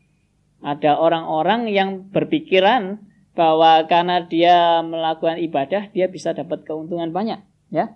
ada 0.63 0.95
orang-orang 0.95 1.67
yang 1.67 2.07
berpikiran 2.07 3.03
bahwa 3.35 3.83
karena 3.91 4.23
dia 4.23 4.79
melakukan 4.79 5.43
ibadah 5.43 5.91
dia 5.91 6.07
bisa 6.07 6.31
dapat 6.31 6.63
keuntungan 6.63 7.11
banyak, 7.11 7.43
ya. 7.67 7.91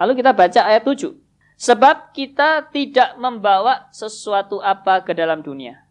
Lalu 0.00 0.24
kita 0.24 0.32
baca 0.32 0.60
ayat 0.64 0.82
7. 0.82 1.12
Sebab 1.60 2.16
kita 2.16 2.72
tidak 2.72 3.20
membawa 3.20 3.92
sesuatu 3.92 4.64
apa 4.64 5.04
ke 5.04 5.12
dalam 5.12 5.44
dunia. 5.44 5.84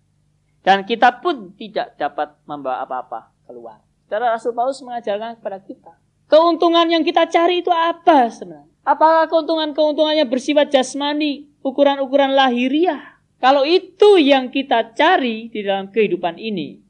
Dan 0.65 0.81
kita 0.81 1.21
pun 1.21 1.53
tidak 1.53 1.93
dapat 2.01 2.33
membawa 2.49 2.81
apa-apa 2.81 3.29
keluar. 3.45 3.85
Saudara 4.09 4.33
Rasul 4.33 4.57
Paulus 4.57 4.81
mengajarkan 4.81 5.37
kepada 5.37 5.61
kita. 5.61 5.93
Keuntungan 6.25 6.89
yang 6.89 7.05
kita 7.05 7.29
cari 7.29 7.61
itu 7.61 7.69
apa 7.69 8.33
sebenarnya? 8.33 8.65
Apakah 8.81 9.29
keuntungan-keuntungannya 9.29 10.25
bersifat 10.25 10.73
jasmani, 10.73 11.45
ukuran-ukuran 11.61 12.33
lahiriah? 12.33 13.21
Kalau 13.37 13.61
itu 13.61 14.17
yang 14.17 14.49
kita 14.49 14.97
cari 14.97 15.53
di 15.53 15.61
dalam 15.61 15.93
kehidupan 15.93 16.41
ini, 16.41 16.81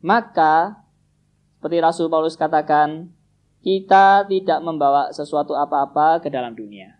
maka 0.00 0.80
seperti 1.60 1.76
Rasul 1.78 2.08
Paulus 2.08 2.40
katakan, 2.40 3.12
kita 3.60 4.24
tidak 4.24 4.58
membawa 4.64 5.12
sesuatu 5.12 5.52
apa-apa 5.52 6.24
ke 6.24 6.32
dalam 6.32 6.56
dunia. 6.56 6.96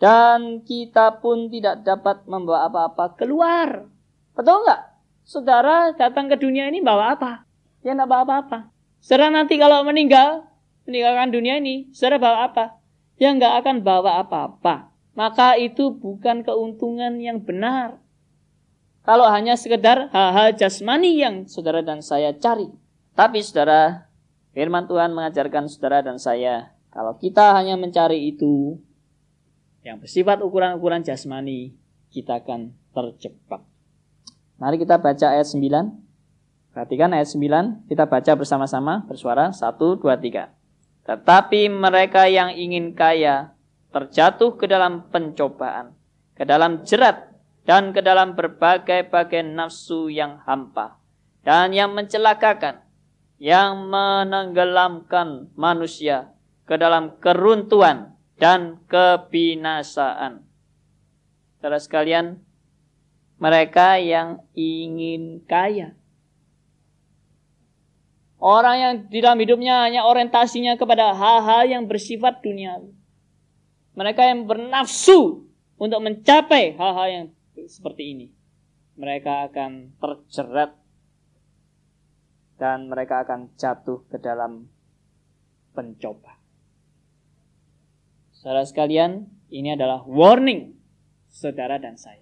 Dan 0.00 0.64
kita 0.64 1.20
pun 1.20 1.52
tidak 1.52 1.84
dapat 1.84 2.24
membawa 2.24 2.68
apa-apa 2.68 3.16
keluar. 3.20 3.84
Betul 4.32 4.64
nggak? 4.64 4.82
Saudara 5.28 5.92
datang 5.92 6.28
ke 6.32 6.40
dunia 6.40 6.68
ini 6.72 6.80
bawa 6.80 7.16
apa? 7.16 7.44
Ya 7.84 7.92
nggak 7.92 8.08
bawa 8.08 8.22
apa-apa. 8.24 8.58
Saudara 9.00 9.32
nanti 9.32 9.56
kalau 9.60 9.84
meninggal, 9.84 10.48
meninggalkan 10.88 11.32
dunia 11.32 11.60
ini, 11.60 11.88
saudara 11.92 12.16
bawa 12.20 12.38
apa? 12.48 12.64
Ya 13.20 13.32
nggak 13.36 13.64
akan 13.64 13.76
bawa 13.84 14.24
apa-apa. 14.24 14.88
Maka 15.12 15.60
itu 15.60 15.92
bukan 15.92 16.44
keuntungan 16.44 17.20
yang 17.20 17.40
benar. 17.44 18.00
Kalau 19.04 19.28
hanya 19.28 19.56
sekedar 19.56 20.12
hal-hal 20.12 20.56
jasmani 20.56 21.20
yang 21.20 21.48
saudara 21.48 21.80
dan 21.80 22.04
saya 22.04 22.36
cari. 22.36 22.68
Tapi 23.16 23.44
saudara, 23.44 24.09
Firman 24.50 24.90
Tuhan 24.90 25.14
mengajarkan 25.14 25.70
saudara 25.70 26.02
dan 26.02 26.18
saya, 26.18 26.74
kalau 26.90 27.14
kita 27.14 27.54
hanya 27.54 27.78
mencari 27.78 28.34
itu 28.34 28.82
yang 29.86 30.02
bersifat 30.02 30.42
ukuran-ukuran 30.42 31.06
jasmani, 31.06 31.78
kita 32.10 32.42
akan 32.42 32.74
terjebak. 32.90 33.62
Mari 34.58 34.76
kita 34.82 34.98
baca 34.98 35.26
ayat 35.30 35.46
9. 35.46 36.74
Perhatikan 36.74 37.14
ayat 37.14 37.30
9, 37.30 37.86
kita 37.86 38.10
baca 38.10 38.32
bersama-sama 38.34 39.06
bersuara 39.06 39.54
1 39.54 39.62
2 39.78 40.02
3. 40.02 40.50
Tetapi 41.06 41.70
mereka 41.70 42.26
yang 42.26 42.50
ingin 42.52 42.92
kaya 42.92 43.54
terjatuh 43.94 44.58
ke 44.58 44.66
dalam 44.66 45.06
pencobaan, 45.08 45.94
ke 46.34 46.42
dalam 46.42 46.82
jerat 46.82 47.30
dan 47.64 47.94
ke 47.94 48.02
dalam 48.02 48.34
berbagai-bagai 48.34 49.46
nafsu 49.46 50.10
yang 50.10 50.42
hampa 50.42 50.98
dan 51.46 51.70
yang 51.70 51.94
mencelakakan 51.94 52.82
yang 53.40 53.88
menenggelamkan 53.88 55.48
manusia 55.56 56.36
ke 56.68 56.76
dalam 56.76 57.16
keruntuhan 57.24 58.12
dan 58.36 58.84
kebinasaan. 58.84 60.44
Saudara 61.56 61.80
sekalian, 61.80 62.44
mereka 63.40 63.96
yang 63.96 64.44
ingin 64.52 65.40
kaya. 65.48 65.96
Orang 68.40 68.76
yang 68.76 68.94
di 69.08 69.20
dalam 69.20 69.40
hidupnya 69.40 69.88
hanya 69.88 70.04
orientasinya 70.04 70.76
kepada 70.76 71.12
hal-hal 71.12 71.68
yang 71.68 71.84
bersifat 71.88 72.40
dunia. 72.44 72.80
Mereka 73.96 74.20
yang 74.20 74.48
bernafsu 74.48 75.44
untuk 75.80 76.00
mencapai 76.00 76.76
hal-hal 76.76 77.08
yang 77.08 77.26
seperti 77.68 78.16
ini, 78.16 78.26
mereka 78.96 79.48
akan 79.48 79.92
terjerat 80.00 80.79
dan 82.60 82.92
mereka 82.92 83.24
akan 83.24 83.56
jatuh 83.56 84.04
ke 84.12 84.20
dalam 84.20 84.68
pencoba. 85.72 86.36
Saudara 88.36 88.68
sekalian, 88.68 89.32
ini 89.48 89.72
adalah 89.72 90.04
warning 90.04 90.76
saudara 91.32 91.80
dan 91.80 91.96
saya. 91.96 92.20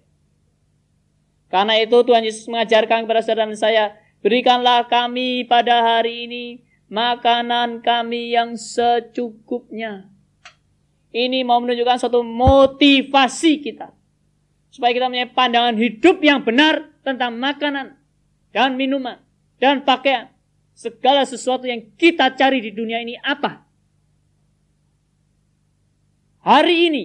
Karena 1.51 1.75
itu 1.75 1.99
Tuhan 2.07 2.23
Yesus 2.23 2.47
mengajarkan 2.47 3.03
kepada 3.03 3.19
saudara 3.19 3.51
dan 3.51 3.59
saya, 3.59 3.85
berikanlah 4.23 4.87
kami 4.87 5.43
pada 5.43 5.83
hari 5.83 6.31
ini 6.31 6.45
makanan 6.87 7.83
kami 7.83 8.31
yang 8.31 8.55
secukupnya. 8.55 10.07
Ini 11.11 11.43
mau 11.43 11.59
menunjukkan 11.59 11.99
suatu 11.99 12.23
motivasi 12.23 13.59
kita. 13.59 13.91
Supaya 14.71 14.93
kita 14.93 15.09
punya 15.09 15.27
pandangan 15.33 15.75
hidup 15.75 16.21
yang 16.21 16.45
benar 16.45 16.93
tentang 17.01 17.33
makanan 17.35 17.97
dan 18.53 18.77
minuman 18.77 19.28
dan 19.59 19.83
pakaian. 19.83 20.31
Segala 20.73 21.27
sesuatu 21.27 21.67
yang 21.67 21.91
kita 21.99 22.31
cari 22.39 22.63
di 22.63 22.71
dunia 22.71 23.03
ini 23.03 23.19
apa? 23.19 23.67
Hari 26.39 26.87
ini 26.87 27.03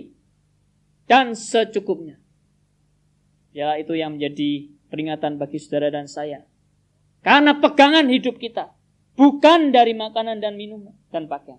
dan 1.10 1.34
secukupnya. 1.34 2.22
Ya 3.50 3.74
itu 3.74 3.98
yang 3.98 4.14
menjadi 4.14 4.70
peringatan 4.94 5.42
bagi 5.42 5.58
saudara 5.58 5.90
dan 5.90 6.06
saya. 6.06 6.46
Karena 7.26 7.58
pegangan 7.58 8.06
hidup 8.06 8.38
kita 8.38 8.70
bukan 9.18 9.74
dari 9.74 9.90
makanan 9.90 10.38
dan 10.38 10.54
minuman 10.54 10.94
dan 11.10 11.26
pakaian. 11.26 11.58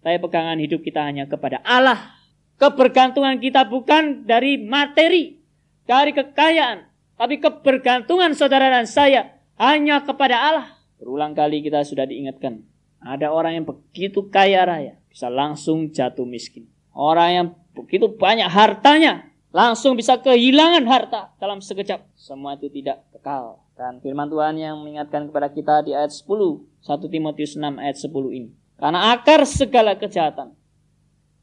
Tapi 0.00 0.16
pegangan 0.16 0.56
hidup 0.56 0.80
kita 0.80 1.04
hanya 1.04 1.28
kepada 1.28 1.60
Allah. 1.60 2.16
Kebergantungan 2.56 3.38
kita 3.38 3.68
bukan 3.68 4.26
dari 4.26 4.58
materi, 4.58 5.38
dari 5.86 6.10
kekayaan, 6.10 6.90
tapi 7.14 7.38
kebergantungan 7.38 8.34
saudara 8.34 8.66
dan 8.66 8.82
saya 8.82 9.37
hanya 9.58 10.00
kepada 10.06 10.36
Allah. 10.38 10.68
Berulang 10.98 11.34
kali 11.34 11.62
kita 11.62 11.82
sudah 11.82 12.06
diingatkan. 12.06 12.62
Ada 12.98 13.30
orang 13.30 13.62
yang 13.62 13.66
begitu 13.66 14.26
kaya 14.30 14.66
raya. 14.66 14.94
Bisa 15.10 15.30
langsung 15.30 15.90
jatuh 15.90 16.26
miskin. 16.26 16.66
Orang 16.94 17.30
yang 17.30 17.46
begitu 17.74 18.10
banyak 18.10 18.50
hartanya. 18.50 19.30
Langsung 19.54 19.94
bisa 19.94 20.18
kehilangan 20.18 20.84
harta 20.86 21.34
dalam 21.38 21.62
sekejap. 21.62 22.02
Semua 22.18 22.58
itu 22.58 22.70
tidak 22.70 23.06
kekal. 23.14 23.62
Dan 23.78 24.02
firman 24.02 24.26
Tuhan 24.26 24.58
yang 24.58 24.78
mengingatkan 24.82 25.30
kepada 25.30 25.48
kita 25.50 25.86
di 25.86 25.94
ayat 25.94 26.10
10. 26.10 26.26
1 26.26 27.14
Timotius 27.14 27.54
6 27.54 27.78
ayat 27.78 27.96
10 27.98 28.10
ini. 28.34 28.50
Karena 28.78 29.14
akar 29.14 29.42
segala 29.46 29.98
kejahatan 29.98 30.54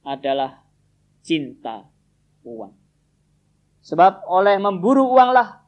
adalah 0.03 0.63
cinta 1.25 1.89
uang. 2.45 2.71
Sebab 3.81 4.29
oleh 4.29 4.61
memburu 4.61 5.09
uanglah 5.09 5.64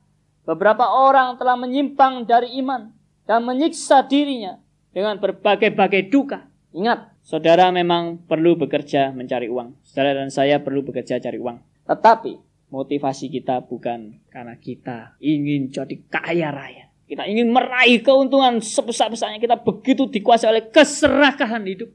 Beberapa 0.47 0.87
orang 0.87 1.35
telah 1.35 1.59
menyimpang 1.59 2.23
dari 2.23 2.55
iman 2.63 2.95
dan 3.27 3.43
menyiksa 3.43 4.07
dirinya 4.07 4.55
dengan 4.95 5.19
berbagai-bagai 5.19 6.07
duka. 6.07 6.47
Ingat, 6.71 7.19
saudara 7.19 7.67
memang 7.67 8.23
perlu 8.23 8.55
bekerja 8.55 9.11
mencari 9.11 9.51
uang. 9.51 9.75
Saudara 9.83 10.15
dan 10.15 10.31
saya 10.31 10.63
perlu 10.63 10.87
bekerja 10.87 11.19
cari 11.19 11.35
uang. 11.35 11.59
Tetapi 11.83 12.39
motivasi 12.71 13.27
kita 13.27 13.67
bukan 13.67 14.23
karena 14.31 14.55
kita 14.55 15.19
ingin 15.19 15.67
jadi 15.67 15.95
kaya 16.07 16.55
raya. 16.55 16.87
Kita 17.07 17.27
ingin 17.27 17.51
meraih 17.51 17.99
keuntungan 17.99 18.63
sebesar-besarnya. 18.63 19.43
Kita 19.43 19.59
begitu 19.59 20.07
dikuasai 20.07 20.47
oleh 20.47 20.63
keserakahan 20.71 21.63
hidup. 21.67 21.91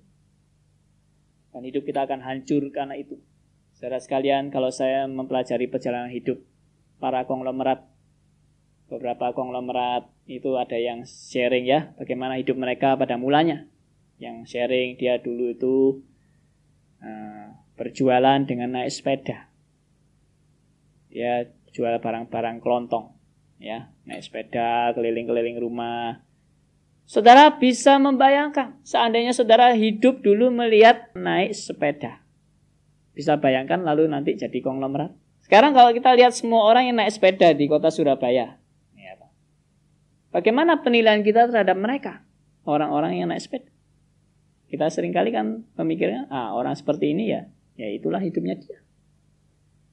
Dan 1.53 1.68
hidup 1.68 1.84
kita 1.88 2.05
akan 2.05 2.20
hancur 2.20 2.68
karena 2.68 2.96
itu. 3.00 3.16
Saudara 3.76 4.00
sekalian, 4.00 4.48
kalau 4.48 4.72
saya 4.72 5.05
mempelajari 5.09 5.68
perjalanan 5.68 6.09
hidup 6.09 6.40
para 6.96 7.28
konglomerat 7.28 7.91
beberapa 8.93 9.32
konglomerat 9.32 10.05
itu 10.28 10.53
ada 10.61 10.76
yang 10.76 11.09
sharing 11.09 11.64
ya 11.64 11.97
bagaimana 11.97 12.36
hidup 12.36 12.61
mereka 12.61 12.93
pada 13.01 13.16
mulanya. 13.16 13.64
Yang 14.20 14.53
sharing 14.53 15.01
dia 15.01 15.16
dulu 15.16 15.57
itu 15.57 15.76
uh, 17.01 17.57
berjualan 17.80 18.45
dengan 18.45 18.76
naik 18.76 18.93
sepeda. 18.93 19.49
Dia 21.09 21.49
jual 21.72 21.97
barang-barang 22.05 22.61
kelontong 22.61 23.16
ya, 23.57 23.88
naik 24.05 24.28
sepeda 24.28 24.93
keliling-keliling 24.93 25.57
rumah. 25.57 26.20
Saudara 27.09 27.49
bisa 27.57 27.97
membayangkan 27.99 28.78
seandainya 28.84 29.32
saudara 29.34 29.72
hidup 29.74 30.20
dulu 30.20 30.53
melihat 30.53 31.11
naik 31.16 31.57
sepeda. 31.57 32.22
Bisa 33.16 33.40
bayangkan 33.40 33.82
lalu 33.82 34.07
nanti 34.07 34.36
jadi 34.36 34.61
konglomerat. 34.61 35.12
Sekarang 35.43 35.74
kalau 35.74 35.90
kita 35.90 36.14
lihat 36.14 36.32
semua 36.32 36.64
orang 36.64 36.88
yang 36.88 36.97
naik 36.97 37.12
sepeda 37.12 37.53
di 37.53 37.66
kota 37.68 37.90
Surabaya, 37.90 38.61
Bagaimana 40.33 40.80
penilaian 40.80 41.20
kita 41.20 41.53
terhadap 41.53 41.76
mereka? 41.76 42.24
Orang-orang 42.64 43.20
yang 43.20 43.28
naik 43.28 43.45
sepeda. 43.45 43.68
Kita 44.72 44.89
sering 44.89 45.12
kali 45.12 45.28
kan 45.28 45.68
memikirnya, 45.76 46.33
ah 46.33 46.57
orang 46.57 46.72
seperti 46.72 47.12
ini 47.12 47.28
ya, 47.28 47.45
ya 47.76 47.93
itulah 47.93 48.16
hidupnya 48.16 48.57
dia. 48.57 48.80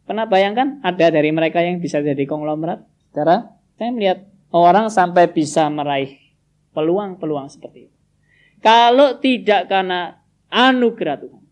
Pernah 0.07 0.25
bayangkan 0.31 0.79
ada 0.79 1.11
dari 1.11 1.29
mereka 1.35 1.59
yang 1.59 1.83
bisa 1.83 1.99
jadi 1.99 2.23
konglomerat? 2.23 2.87
Cara 3.11 3.59
saya 3.75 3.91
melihat 3.91 4.23
orang 4.55 4.87
sampai 4.87 5.27
bisa 5.27 5.67
meraih 5.67 6.15
peluang-peluang 6.71 7.51
seperti 7.51 7.91
itu. 7.91 7.97
Kalau 8.63 9.19
tidak 9.19 9.67
karena 9.67 10.23
anugerah 10.47 11.19
Tuhan, 11.19 11.43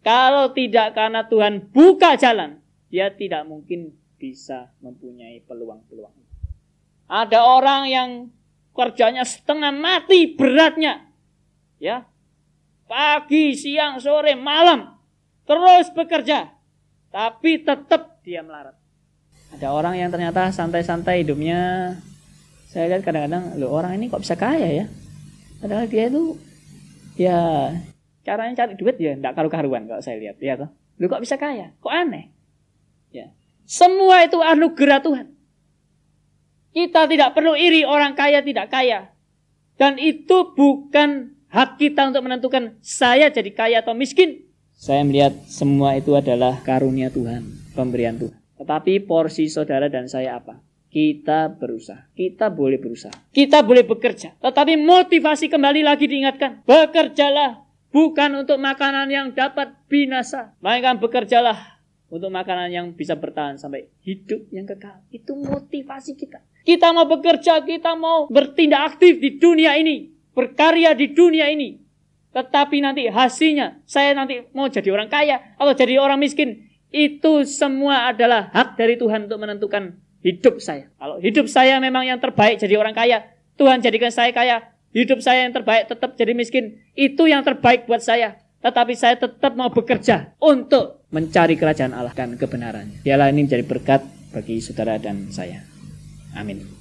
kalau 0.00 0.52
tidak 0.56 0.96
karena 0.96 1.28
Tuhan 1.28 1.68
buka 1.72 2.16
jalan, 2.16 2.64
dia 2.88 3.12
tidak 3.12 3.44
mungkin 3.44 3.92
bisa 4.16 4.72
mempunyai 4.80 5.44
peluang-peluang. 5.44 6.19
Ada 7.10 7.42
orang 7.42 7.90
yang 7.90 8.10
kerjanya 8.70 9.26
setengah 9.26 9.74
mati 9.74 10.30
beratnya. 10.38 11.10
Ya. 11.82 12.06
Pagi, 12.86 13.58
siang, 13.58 13.98
sore, 13.98 14.38
malam. 14.38 14.94
Terus 15.42 15.90
bekerja. 15.90 16.54
Tapi 17.10 17.66
tetap 17.66 18.22
dia 18.22 18.46
melarat. 18.46 18.78
Ada 19.50 19.74
orang 19.74 19.98
yang 19.98 20.14
ternyata 20.14 20.54
santai-santai 20.54 21.26
hidupnya. 21.26 21.98
Saya 22.70 22.86
lihat 22.86 23.02
kadang-kadang, 23.02 23.58
lo 23.58 23.74
orang 23.74 23.98
ini 23.98 24.06
kok 24.06 24.22
bisa 24.22 24.38
kaya 24.38 24.70
ya? 24.70 24.86
Padahal 25.58 25.90
dia 25.90 26.06
itu 26.06 26.38
ya 27.18 27.74
caranya 28.22 28.64
cari 28.64 28.78
duit 28.78 28.96
ya 28.96 29.12
enggak 29.18 29.34
karu-karuan 29.34 29.90
kalau 29.90 29.98
saya 29.98 30.22
lihat 30.22 30.38
ya 30.38 30.54
toh. 30.54 30.70
Lu 31.02 31.10
kok 31.10 31.18
bisa 31.18 31.34
kaya? 31.34 31.74
Kok 31.82 31.90
aneh? 31.90 32.30
Ya. 33.10 33.34
Semua 33.66 34.22
itu 34.22 34.38
anugerah 34.38 35.02
Tuhan. 35.02 35.26
Kita 36.70 37.10
tidak 37.10 37.34
perlu 37.34 37.58
iri 37.58 37.82
orang 37.82 38.14
kaya 38.14 38.46
tidak 38.46 38.70
kaya. 38.70 39.10
Dan 39.74 39.98
itu 39.98 40.54
bukan 40.54 41.34
hak 41.50 41.80
kita 41.82 42.14
untuk 42.14 42.22
menentukan 42.24 42.78
saya 42.78 43.26
jadi 43.32 43.50
kaya 43.50 43.76
atau 43.82 43.96
miskin. 43.96 44.46
Saya 44.76 45.04
melihat 45.04 45.34
semua 45.50 45.98
itu 45.98 46.16
adalah 46.16 46.62
karunia 46.62 47.12
Tuhan, 47.12 47.74
pemberian 47.76 48.16
Tuhan. 48.16 48.36
Tetapi 48.60 49.04
porsi 49.04 49.48
saudara 49.48 49.88
dan 49.88 50.06
saya 50.08 50.36
apa? 50.40 50.60
Kita 50.90 51.48
berusaha. 51.54 52.10
Kita 52.12 52.50
boleh 52.50 52.76
berusaha. 52.76 53.14
Kita 53.30 53.62
boleh 53.62 53.86
bekerja. 53.86 54.36
Tetapi 54.42 54.74
motivasi 54.80 55.46
kembali 55.48 55.86
lagi 55.86 56.10
diingatkan. 56.10 56.66
Bekerjalah 56.66 57.62
bukan 57.88 58.42
untuk 58.42 58.58
makanan 58.58 59.08
yang 59.08 59.26
dapat 59.32 59.74
binasa. 59.86 60.58
Melainkan 60.60 60.98
bekerjalah 60.98 61.79
untuk 62.10 62.28
makanan 62.28 62.68
yang 62.74 62.86
bisa 62.92 63.14
bertahan 63.14 63.56
sampai 63.56 63.86
hidup 64.02 64.50
yang 64.50 64.66
kekal. 64.66 64.98
Itu 65.14 65.38
motivasi 65.38 66.18
kita. 66.18 66.42
Kita 66.66 66.92
mau 66.92 67.08
bekerja, 67.08 67.62
kita 67.64 67.96
mau 67.96 68.28
bertindak 68.28 68.94
aktif 68.94 69.16
di 69.22 69.40
dunia 69.40 69.78
ini, 69.78 70.12
berkarya 70.36 70.92
di 70.92 71.14
dunia 71.14 71.48
ini. 71.48 71.80
Tetapi 72.30 72.76
nanti 72.84 73.08
hasilnya, 73.10 73.82
saya 73.88 74.14
nanti 74.14 74.44
mau 74.54 74.68
jadi 74.70 74.92
orang 74.92 75.08
kaya 75.08 75.56
atau 75.56 75.72
jadi 75.72 75.98
orang 75.98 76.20
miskin. 76.20 76.68
Itu 76.90 77.46
semua 77.46 78.10
adalah 78.10 78.50
hak 78.50 78.74
dari 78.74 78.98
Tuhan 78.98 79.30
untuk 79.30 79.38
menentukan 79.40 79.94
hidup 80.20 80.58
saya. 80.58 80.90
Kalau 80.98 81.16
hidup 81.22 81.46
saya 81.46 81.78
memang 81.78 82.06
yang 82.06 82.18
terbaik 82.18 82.60
jadi 82.60 82.76
orang 82.76 82.94
kaya, 82.94 83.24
Tuhan 83.56 83.80
jadikan 83.80 84.12
saya 84.12 84.30
kaya. 84.34 84.74
Hidup 84.90 85.22
saya 85.22 85.46
yang 85.46 85.54
terbaik 85.54 85.86
tetap 85.86 86.18
jadi 86.18 86.34
miskin. 86.34 86.82
Itu 86.98 87.30
yang 87.30 87.46
terbaik 87.46 87.86
buat 87.86 88.02
saya. 88.02 88.42
Tetapi 88.58 88.92
saya 88.98 89.14
tetap 89.16 89.54
mau 89.54 89.70
bekerja 89.70 90.34
untuk 90.42 90.99
mencari 91.10 91.58
kerajaan 91.58 91.92
Allah 91.92 92.14
dan 92.14 92.38
kebenarannya. 92.38 93.02
Biarlah 93.02 93.30
ini 93.34 93.46
menjadi 93.46 93.66
berkat 93.66 94.02
bagi 94.30 94.62
saudara 94.62 94.96
dan 94.96 95.30
saya. 95.34 95.66
Amin. 96.38 96.79